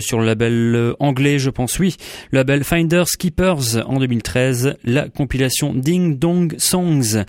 sur 0.00 0.18
le 0.18 0.24
label 0.24 0.94
anglais, 0.98 1.38
je 1.38 1.50
pense 1.50 1.78
oui, 1.78 1.94
le 2.30 2.38
label 2.38 2.64
Finders 2.64 3.06
Keepers 3.18 3.86
en 3.86 3.98
2013, 3.98 4.76
la 4.84 5.08
compilation 5.08 5.74
Ding 5.74 6.18
Dong 6.18 6.54
Songs 6.58 7.24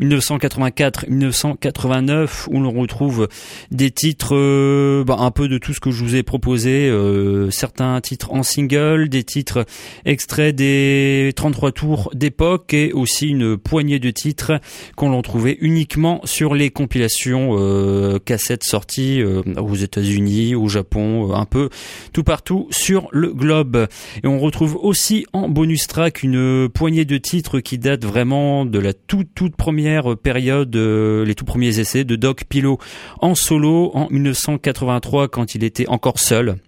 1984-1989 0.00 2.46
où 2.48 2.60
l'on 2.60 2.72
retrouve 2.72 3.28
des 3.70 3.90
titres 3.90 5.02
bah, 5.04 5.16
un 5.18 5.30
peu 5.30 5.48
de 5.48 5.58
tout 5.58 5.74
ce 5.74 5.80
que 5.80 5.90
je 5.90 6.04
vous 6.04 6.16
ai 6.16 6.22
proposé 6.22 6.37
proposer 6.38 6.88
euh, 6.88 7.50
certains 7.50 8.00
titres 8.00 8.32
en 8.32 8.44
single, 8.44 9.08
des 9.08 9.24
titres 9.24 9.66
extraits 10.04 10.54
des 10.54 11.32
33 11.34 11.72
tours 11.72 12.10
d'époque 12.14 12.72
et 12.74 12.92
aussi 12.92 13.26
une 13.30 13.56
poignée 13.56 13.98
de 13.98 14.10
titres 14.10 14.60
qu'on 14.94 15.10
l'on 15.10 15.20
trouvait 15.20 15.58
uniquement 15.60 16.20
sur 16.22 16.54
les 16.54 16.70
compilations 16.70 17.56
euh, 17.58 18.20
cassettes 18.20 18.62
sorties 18.62 19.20
euh, 19.20 19.42
aux 19.56 19.74
États-Unis, 19.74 20.54
au 20.54 20.68
Japon, 20.68 21.34
un 21.34 21.44
peu 21.44 21.70
tout 22.12 22.22
partout 22.22 22.68
sur 22.70 23.08
le 23.10 23.32
globe. 23.32 23.88
Et 24.22 24.28
on 24.28 24.38
retrouve 24.38 24.78
aussi 24.80 25.26
en 25.32 25.48
bonus 25.48 25.88
track 25.88 26.22
une 26.22 26.68
poignée 26.68 27.04
de 27.04 27.18
titres 27.18 27.58
qui 27.58 27.78
datent 27.78 28.04
vraiment 28.04 28.64
de 28.64 28.78
la 28.78 28.92
toute 28.92 29.34
toute 29.34 29.56
première 29.56 30.16
période, 30.16 30.76
les 30.76 31.34
tout 31.34 31.44
premiers 31.44 31.80
essais 31.80 32.04
de 32.04 32.14
Doc 32.14 32.44
Pillow 32.48 32.78
en 33.20 33.34
solo 33.34 33.90
en 33.94 34.06
1983 34.08 35.26
quand 35.26 35.56
il 35.56 35.64
était 35.64 35.88
encore 35.88 36.20
seul 36.28 36.60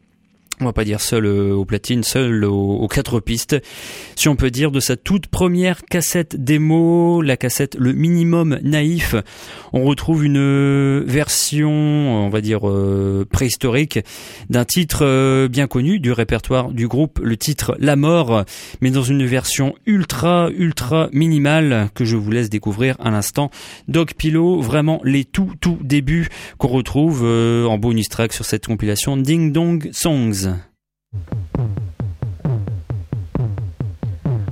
on 0.60 0.66
va 0.66 0.72
pas 0.72 0.84
dire 0.84 1.00
seul 1.00 1.24
euh, 1.24 1.54
au 1.54 1.64
platine, 1.64 2.02
seul 2.02 2.44
aux, 2.44 2.86
quatre 2.88 3.20
pistes, 3.20 3.56
si 4.14 4.28
on 4.28 4.36
peut 4.36 4.50
dire 4.50 4.70
de 4.70 4.80
sa 4.80 4.96
toute 4.96 5.26
première 5.26 5.84
cassette 5.84 6.36
démo, 6.36 7.22
la 7.22 7.36
cassette 7.36 7.76
Le 7.78 7.92
Minimum 7.92 8.58
Naïf. 8.62 9.14
On 9.72 9.84
retrouve 9.84 10.24
une 10.24 10.36
euh, 10.38 11.02
version, 11.06 11.70
on 11.70 12.28
va 12.28 12.40
dire 12.40 12.68
euh, 12.68 13.26
préhistorique, 13.30 14.00
d'un 14.50 14.64
titre 14.64 15.46
bien 15.48 15.66
connu 15.66 15.98
du 15.98 16.12
répertoire 16.12 16.70
du 16.70 16.88
groupe, 16.88 17.20
le 17.22 17.36
titre 17.36 17.76
La 17.78 17.96
Mort, 17.96 18.44
mais 18.80 18.90
dans 18.90 19.02
une 19.02 19.24
version 19.24 19.74
ultra 19.86 20.50
ultra 20.56 21.08
minimale 21.12 21.88
que 21.94 22.04
je 22.04 22.16
vous 22.16 22.30
laisse 22.30 22.50
découvrir 22.50 22.96
à 23.00 23.10
l'instant. 23.10 23.50
Dog 23.88 24.12
Pillow, 24.14 24.60
vraiment 24.60 25.00
les 25.04 25.24
tout 25.24 25.52
tout 25.60 25.78
débuts 25.80 26.28
qu'on 26.58 26.68
retrouve 26.68 27.24
en 27.24 27.78
bonus 27.78 28.08
track 28.08 28.32
sur 28.32 28.44
cette 28.44 28.66
compilation 28.66 29.16
Ding 29.16 29.52
Dong 29.52 29.88
Songs. 29.92 30.49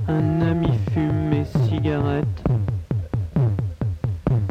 Un 0.09 0.41
ami 0.41 0.71
fume 0.91 1.29
mes 1.29 1.45
cigarettes 1.45 2.43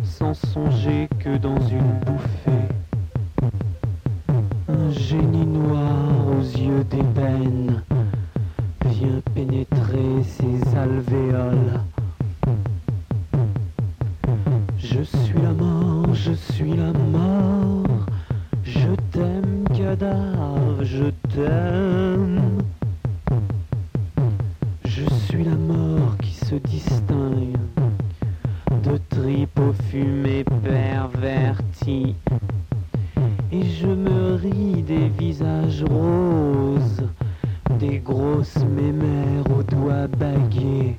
sans 0.05 0.33
songer 0.33 1.09
que 1.19 1.37
dans 1.37 1.59
une 1.67 1.99
bouffée. 2.07 2.69
Un 4.69 4.91
génie 4.93 5.47
noir 5.47 6.29
aux 6.29 6.43
yeux 6.43 6.85
d'ébène 6.85 7.83
vient 8.85 9.21
pénétrer 9.35 10.23
ses 10.23 10.77
alvéoles. 10.77 11.81
Je 14.79 15.03
suis 15.03 15.43
la 15.43 15.53
mort, 15.53 16.15
je 16.15 16.35
suis 16.35 16.77
la 16.77 16.93
mort. 16.93 18.07
Je 18.63 18.95
t'aime, 19.11 19.65
cadavre, 19.77 20.85
je 20.85 21.07
t'aime. 21.35 22.48
Distingue 26.61 27.57
de 28.83 28.99
tripes 29.09 29.61
fumées 29.91 30.45
perverties. 30.63 32.15
Et 33.53 33.63
je 33.63 33.87
me 33.87 34.35
ris 34.35 34.83
des 34.83 35.09
visages 35.09 35.85
roses, 35.85 37.03
des 37.79 37.99
grosses 37.99 38.65
mémères 38.65 39.51
aux 39.57 39.63
doigts 39.63 40.07
bagués. 40.07 40.97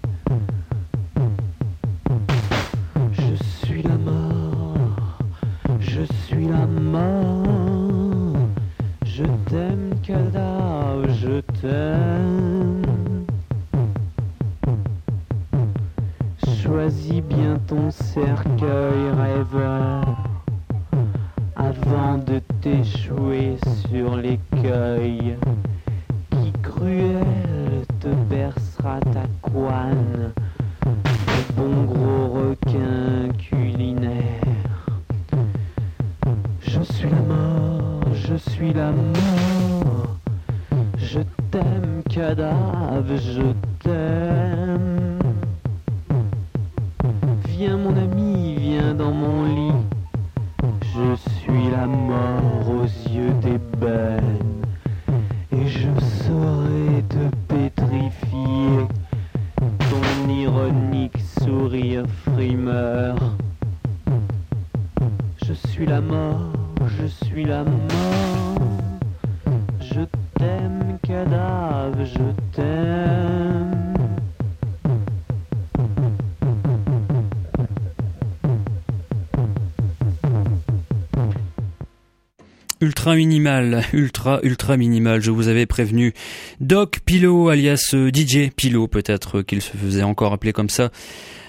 Ultra 83.10 83.15
minimal, 83.15 83.84
ultra 83.94 84.40
ultra 84.44 84.77
minimal. 84.77 85.22
Je 85.22 85.31
vous 85.31 85.48
avais 85.48 85.65
prévenu. 85.65 86.14
Doc 86.60 86.99
Pilo, 87.06 87.49
alias 87.49 87.91
euh, 87.94 88.11
DJ 88.14 88.52
Pilo, 88.56 88.88
peut-être 88.88 89.41
qu'il 89.41 89.61
se 89.61 89.76
faisait 89.76 90.03
encore 90.03 90.34
appeler 90.34 90.53
comme 90.53 90.69
ça. 90.69 90.91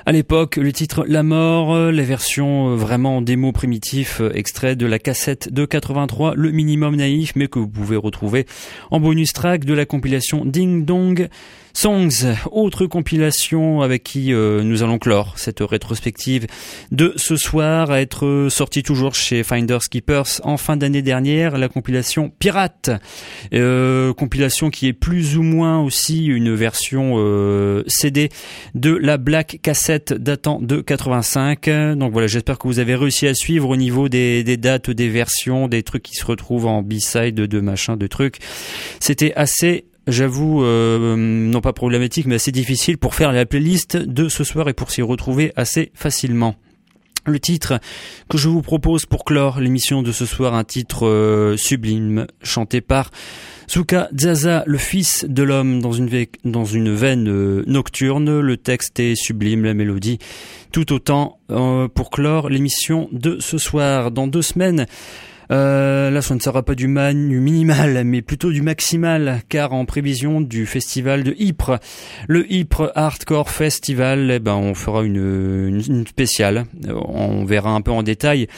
À 0.07 0.13
l'époque, 0.13 0.57
le 0.57 0.73
titre 0.73 1.05
La 1.07 1.23
Mort, 1.23 1.75
euh, 1.75 1.91
les 1.91 2.03
versions 2.03 2.71
euh, 2.71 2.77
vraiment 2.77 3.21
démo 3.21 3.53
primitifs, 3.53 4.23
extraits 4.35 4.79
de 4.79 4.87
la 4.87 4.99
cassette 4.99 5.53
de 5.53 5.67
83, 5.67 6.35
le 6.35 6.51
minimum 6.51 6.97
naïf, 6.97 7.33
mais 7.37 7.49
que 7.49 7.59
vous 7.59 7.69
pouvez 7.69 7.97
retrouver 7.97 8.47
en 8.91 9.01
bonus 9.01 9.33
track 9.35 9.65
de 9.67 9.75
la 9.75 9.85
compilation 9.85 10.45
Ding 10.47 10.85
Dong 10.87 11.29
Songs, 11.73 12.35
autre 12.51 12.87
compilation 12.87 13.81
avec 13.81 14.03
qui 14.03 14.33
euh, 14.33 14.63
nous 14.63 14.83
allons 14.83 14.99
clore 14.99 15.35
cette 15.37 15.61
rétrospective 15.61 16.47
de 16.91 17.13
ce 17.17 17.37
soir, 17.37 17.91
à 17.91 18.01
être 18.01 18.49
sortie 18.51 18.83
toujours 18.83 19.15
chez 19.15 19.43
Finders 19.43 19.89
Keepers 19.91 20.41
en 20.45 20.57
fin 20.57 20.77
d'année 20.77 21.03
dernière, 21.03 21.59
la 21.59 21.69
compilation 21.69 22.31
Pirate, 22.39 22.91
euh, 23.55 24.13
compilation 24.15 24.71
qui 24.71 24.89
est 24.89 24.93
plus 24.93 25.37
ou 25.37 25.43
moins 25.43 25.81
aussi 25.81 26.27
une 26.27 26.55
version 26.55 27.15
euh, 27.17 27.83
CD 27.87 28.29
de 28.75 28.95
la 28.95 29.17
Black 29.17 29.61
Cassette 29.63 30.13
datant 30.13 30.61
de 30.61 30.81
85. 30.81 31.97
Donc 31.97 32.13
voilà, 32.13 32.27
j'espère 32.27 32.59
que 32.59 32.67
vous 32.67 32.79
avez 32.79 32.95
réussi 32.95 33.27
à 33.27 33.35
suivre 33.35 33.69
au 33.69 33.77
niveau 33.77 34.09
des, 34.09 34.45
des 34.45 34.57
dates, 34.57 34.91
des 34.91 35.09
versions, 35.09 35.69
des 35.69 35.83
trucs 35.83 36.03
qui 36.03 36.15
se 36.15 36.27
retrouvent 36.27 36.67
en 36.67 36.83
B-side, 36.83 37.35
de 37.35 37.61
machin, 37.61 37.97
de 37.97 38.07
trucs. 38.07 38.39
C'était 39.01 39.33
assez 39.35 39.85
j'avoue, 40.07 40.65
euh, 40.65 41.17
non 41.17 41.61
pas 41.61 41.73
problématique, 41.73 42.27
mais 42.27 42.37
assez 42.37 42.53
difficile 42.53 42.99
pour 42.99 43.15
faire 43.15 43.33
la 43.33 43.47
playlist 43.47 43.97
de 43.97 44.29
ce 44.29 44.45
soir 44.45 44.69
et 44.69 44.75
pour 44.75 44.91
s'y 44.91 45.03
retrouver 45.03 45.53
assez 45.57 45.93
facilement. 45.95 46.57
Le 47.27 47.39
titre 47.39 47.81
que 48.31 48.39
je 48.39 48.49
vous 48.49 48.63
propose 48.63 49.05
pour 49.05 49.25
clore 49.25 49.61
l'émission 49.61 50.03
de 50.03 50.11
ce 50.11 50.25
soir, 50.25 50.55
un 50.55 50.65
titre 50.65 51.07
euh, 51.07 51.57
sublime, 51.57 52.27
chanté 52.43 52.81
par 52.81 53.11
Suka 53.67 54.09
Zaza, 54.19 54.65
le 54.67 54.79
fils 54.79 55.27
de 55.29 55.43
l'homme, 55.43 55.81
dans 55.83 55.93
une, 55.93 56.09
dans 56.45 56.65
une 56.65 56.95
veine 56.95 57.29
euh, 57.29 57.63
nocturne. 57.67 58.41
Le 58.41 58.57
texte 58.57 58.99
est 59.01 59.15
sublime, 59.17 59.65
la 59.65 59.75
mélodie 59.75 60.19
tout 60.73 60.93
autant. 60.93 61.39
pour 61.49 62.11
clore 62.11 62.49
l'émission 62.49 63.09
de 63.11 63.39
ce 63.41 63.59
soir, 63.59 64.13
dans 64.13 64.29
deux 64.29 64.43
semaines, 64.43 64.87
euh, 65.51 66.11
là, 66.11 66.23
ce 66.23 66.35
ne 66.35 66.39
sera 66.39 66.63
pas 66.63 66.75
du, 66.75 66.87
minimal, 66.87 68.05
mais 68.05 68.23
plutôt 68.23 68.53
du 68.53 68.63
maximal, 68.63 69.43
car 69.49 69.73
en 69.73 69.85
prévision 69.85 70.41
du 70.41 70.67
festival 70.67 71.25
de 71.25 71.35
Ypres, 71.39 71.79
le 72.29 72.51
Ypres 72.53 72.93
Hardcore 72.95 73.51
Festival, 73.51 74.31
eh 74.31 74.39
ben, 74.39 74.55
on 74.55 74.75
fera 74.75 75.03
une, 75.03 75.83
une 75.89 76.07
spéciale. 76.07 76.67
On 76.89 77.45
verra 77.45 77.71
un 77.71 77.81
peu 77.81 77.91
en 77.91 78.03
détail 78.03 78.49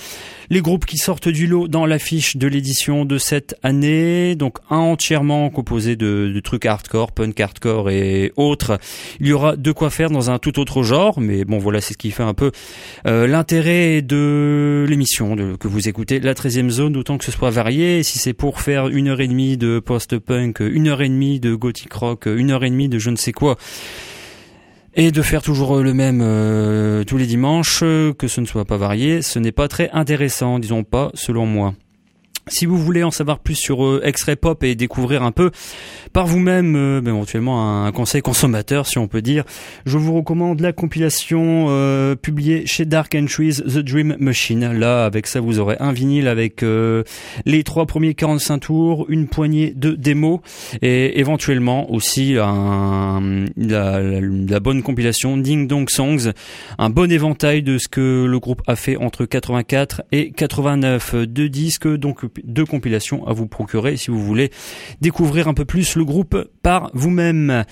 les 0.52 0.60
groupes 0.60 0.84
qui 0.84 0.98
sortent 0.98 1.30
du 1.30 1.46
lot 1.46 1.66
dans 1.66 1.86
l'affiche 1.86 2.36
de 2.36 2.46
l'édition 2.46 3.06
de 3.06 3.16
cette 3.16 3.54
année, 3.62 4.34
donc 4.34 4.58
un 4.68 4.76
entièrement 4.76 5.48
composé 5.48 5.96
de, 5.96 6.38
trucs 6.44 6.66
hardcore, 6.66 7.12
punk 7.12 7.40
hardcore 7.40 7.88
et 7.88 8.34
autres. 8.36 8.78
Il 9.18 9.28
y 9.28 9.32
aura 9.32 9.56
de 9.56 9.72
quoi 9.72 9.88
faire 9.88 10.10
dans 10.10 10.30
un 10.30 10.38
tout 10.38 10.60
autre 10.60 10.82
genre, 10.82 11.20
mais 11.20 11.46
bon 11.46 11.56
voilà, 11.56 11.80
c'est 11.80 11.94
ce 11.94 11.98
qui 11.98 12.10
fait 12.10 12.22
un 12.22 12.34
peu 12.34 12.52
euh, 13.06 13.26
l'intérêt 13.26 14.02
de 14.02 14.84
l'émission 14.86 15.56
que 15.56 15.68
vous 15.68 15.88
écoutez, 15.88 16.20
la 16.20 16.34
13e 16.34 16.68
zone, 16.68 16.92
d'autant 16.92 17.16
que 17.16 17.24
ce 17.24 17.32
soit 17.32 17.48
varié. 17.48 18.02
Si 18.02 18.18
c'est 18.18 18.34
pour 18.34 18.60
faire 18.60 18.88
une 18.88 19.08
heure 19.08 19.22
et 19.22 19.28
demie 19.28 19.56
de 19.56 19.78
post-punk, 19.78 20.60
une 20.60 20.88
heure 20.88 21.00
et 21.00 21.08
demie 21.08 21.40
de 21.40 21.54
gothic 21.54 21.90
rock, 21.94 22.26
une 22.26 22.50
heure 22.50 22.62
et 22.62 22.70
demie 22.70 22.90
de 22.90 22.98
je 22.98 23.08
ne 23.08 23.16
sais 23.16 23.32
quoi, 23.32 23.56
et 24.94 25.10
de 25.10 25.22
faire 25.22 25.42
toujours 25.42 25.76
le 25.78 25.94
même 25.94 26.20
euh, 26.22 27.04
tous 27.04 27.16
les 27.16 27.26
dimanches, 27.26 27.80
euh, 27.82 28.12
que 28.12 28.28
ce 28.28 28.40
ne 28.40 28.46
soit 28.46 28.64
pas 28.64 28.76
varié, 28.76 29.22
ce 29.22 29.38
n'est 29.38 29.52
pas 29.52 29.68
très 29.68 29.90
intéressant, 29.92 30.58
disons 30.58 30.84
pas, 30.84 31.10
selon 31.14 31.46
moi. 31.46 31.74
Si 32.48 32.66
vous 32.66 32.76
voulez 32.76 33.04
en 33.04 33.12
savoir 33.12 33.38
plus 33.38 33.54
sur 33.54 33.84
euh, 33.84 34.02
X-Ray 34.04 34.34
Pop 34.34 34.64
et 34.64 34.74
découvrir 34.74 35.22
un 35.22 35.30
peu 35.30 35.52
par 36.12 36.26
vous-même, 36.26 36.74
euh, 36.74 37.00
éventuellement 37.00 37.84
un 37.86 37.92
conseil 37.92 38.20
consommateur 38.20 38.88
si 38.88 38.98
on 38.98 39.06
peut 39.06 39.22
dire, 39.22 39.44
je 39.86 39.96
vous 39.96 40.12
recommande 40.12 40.58
la 40.58 40.72
compilation 40.72 41.66
euh, 41.68 42.16
publiée 42.16 42.66
chez 42.66 42.84
Dark 42.84 43.14
Entries 43.14 43.58
The 43.64 43.78
Dream 43.78 44.16
Machine. 44.18 44.72
Là, 44.72 45.04
avec 45.04 45.28
ça, 45.28 45.38
vous 45.38 45.60
aurez 45.60 45.76
un 45.78 45.92
vinyle 45.92 46.26
avec 46.26 46.64
les 47.44 47.64
trois 47.64 47.86
premiers 47.86 48.14
45 48.14 48.58
tours, 48.58 49.06
une 49.08 49.28
poignée 49.28 49.72
de 49.76 49.92
démos 49.92 50.40
et 50.82 51.20
éventuellement 51.20 51.92
aussi 51.92 52.36
un, 52.38 53.46
la, 53.56 54.00
la, 54.00 54.60
bonne 54.60 54.82
compilation 54.82 55.36
Ding 55.36 55.68
Dong 55.68 55.88
Songs, 55.88 56.32
un 56.78 56.90
bon 56.90 57.10
éventail 57.10 57.62
de 57.62 57.78
ce 57.78 57.86
que 57.88 58.26
le 58.28 58.38
groupe 58.40 58.62
a 58.66 58.74
fait 58.74 58.96
entre 58.96 59.26
84 59.26 60.02
et 60.10 60.32
89, 60.32 61.14
deux 61.26 61.48
disques 61.48 61.88
donc 61.88 62.24
deux 62.44 62.64
compilations 62.64 63.26
à 63.26 63.32
vous 63.32 63.46
procurer 63.46 63.96
si 63.96 64.10
vous 64.10 64.22
voulez 64.22 64.50
découvrir 65.00 65.48
un 65.48 65.54
peu 65.54 65.64
plus 65.64 65.96
le 65.96 66.04
groupe 66.04 66.48
par 66.62 66.90
vous-même. 66.94 67.64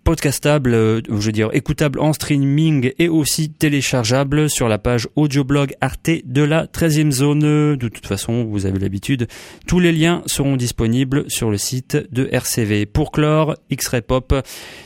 podcastable, 0.05 0.74
euh, 0.74 1.01
je 1.09 1.14
veux 1.14 1.32
dire 1.32 1.48
écoutable 1.52 1.98
en 1.98 2.12
streaming 2.12 2.93
et 2.98 3.09
aussi 3.09 3.51
téléchargeable 3.51 4.51
sur 4.51 4.68
la 4.68 4.78
page 4.78 5.09
audioblog 5.16 5.74
Arte 5.81 6.10
de 6.24 6.43
la 6.43 6.66
13e 6.66 7.10
zone. 7.10 7.76
De 7.76 7.89
toute 7.89 8.06
façon, 8.06 8.44
vous 8.44 8.66
avez 8.66 8.78
l'habitude, 8.78 9.26
tous 9.66 9.81
les 9.81 9.93
liens 9.93 10.22
seront 10.26 10.56
disponibles 10.56 11.24
sur 11.28 11.51
le 11.51 11.59
site 11.59 11.97
de 12.12 12.28
RCV. 12.31 12.86
Pour 12.86 13.12
clore, 13.12 13.56
X-Ray 13.70 14.02
Pop, 14.02 14.35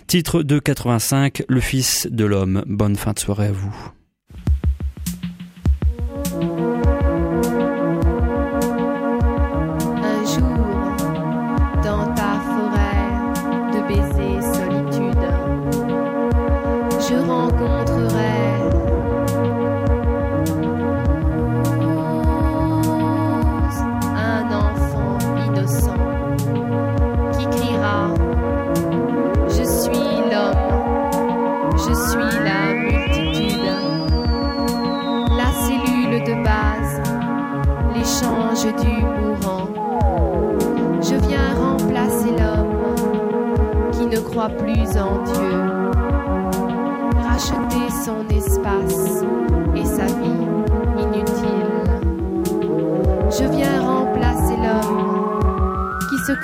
titre 0.06 0.42
de 0.42 0.58
85, 0.58 1.42
Le 1.48 1.60
Fils 1.60 2.06
de 2.10 2.24
l'Homme. 2.24 2.62
Bonne 2.66 2.96
fin 2.96 3.12
de 3.12 3.18
soirée 3.18 3.48
à 3.48 3.52
vous. 3.52 3.97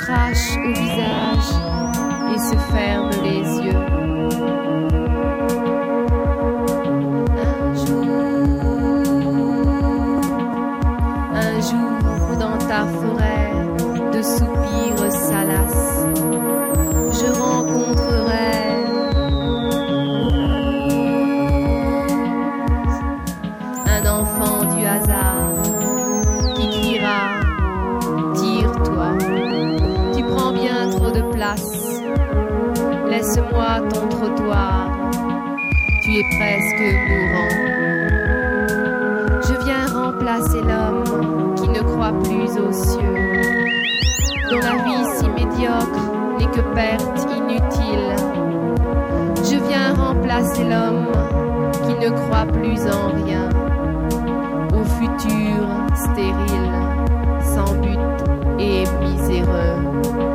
Crache 0.04 0.56
au 0.58 0.68
visage 0.68 1.50
et 2.34 2.38
se 2.38 2.56
ferme 2.72 3.10
les 3.22 3.44
yeux. 3.64 3.86
Un 7.40 7.74
jour, 7.86 8.04
un 11.34 11.60
jour 11.70 12.36
dans 12.38 12.58
ta 12.58 12.86
forêt 12.86 13.52
de 14.12 14.22
soupirs 14.22 15.12
salaces 15.12 16.06
je 17.12 17.28
rencontrerai 17.40 18.23
laisse-moi 33.24 33.80
ton 33.90 34.08
trottoir, 34.08 34.90
tu 36.02 36.10
es 36.18 36.24
presque 36.36 36.86
mourant. 37.08 37.54
Je 39.46 39.64
viens 39.64 39.86
remplacer 39.86 40.60
l'homme 40.60 41.54
qui 41.56 41.68
ne 41.68 41.80
croit 41.80 42.12
plus 42.22 42.50
aux 42.58 42.72
cieux, 42.72 43.14
dont 44.50 44.58
la 44.58 44.76
vie 44.84 45.04
si 45.16 45.28
médiocre 45.28 46.04
n'est 46.38 46.50
que 46.50 46.60
perte 46.74 47.26
inutile. 47.38 48.14
Je 49.38 49.56
viens 49.68 49.94
remplacer 49.94 50.64
l'homme 50.64 51.06
qui 51.86 51.94
ne 51.94 52.10
croit 52.10 52.46
plus 52.52 52.80
en 52.82 53.24
rien, 53.24 53.48
au 54.74 54.84
futur 54.84 55.66
stérile, 55.94 56.72
sans 57.40 57.74
but 57.76 57.98
et 58.58 58.84
miséreux. 59.00 60.33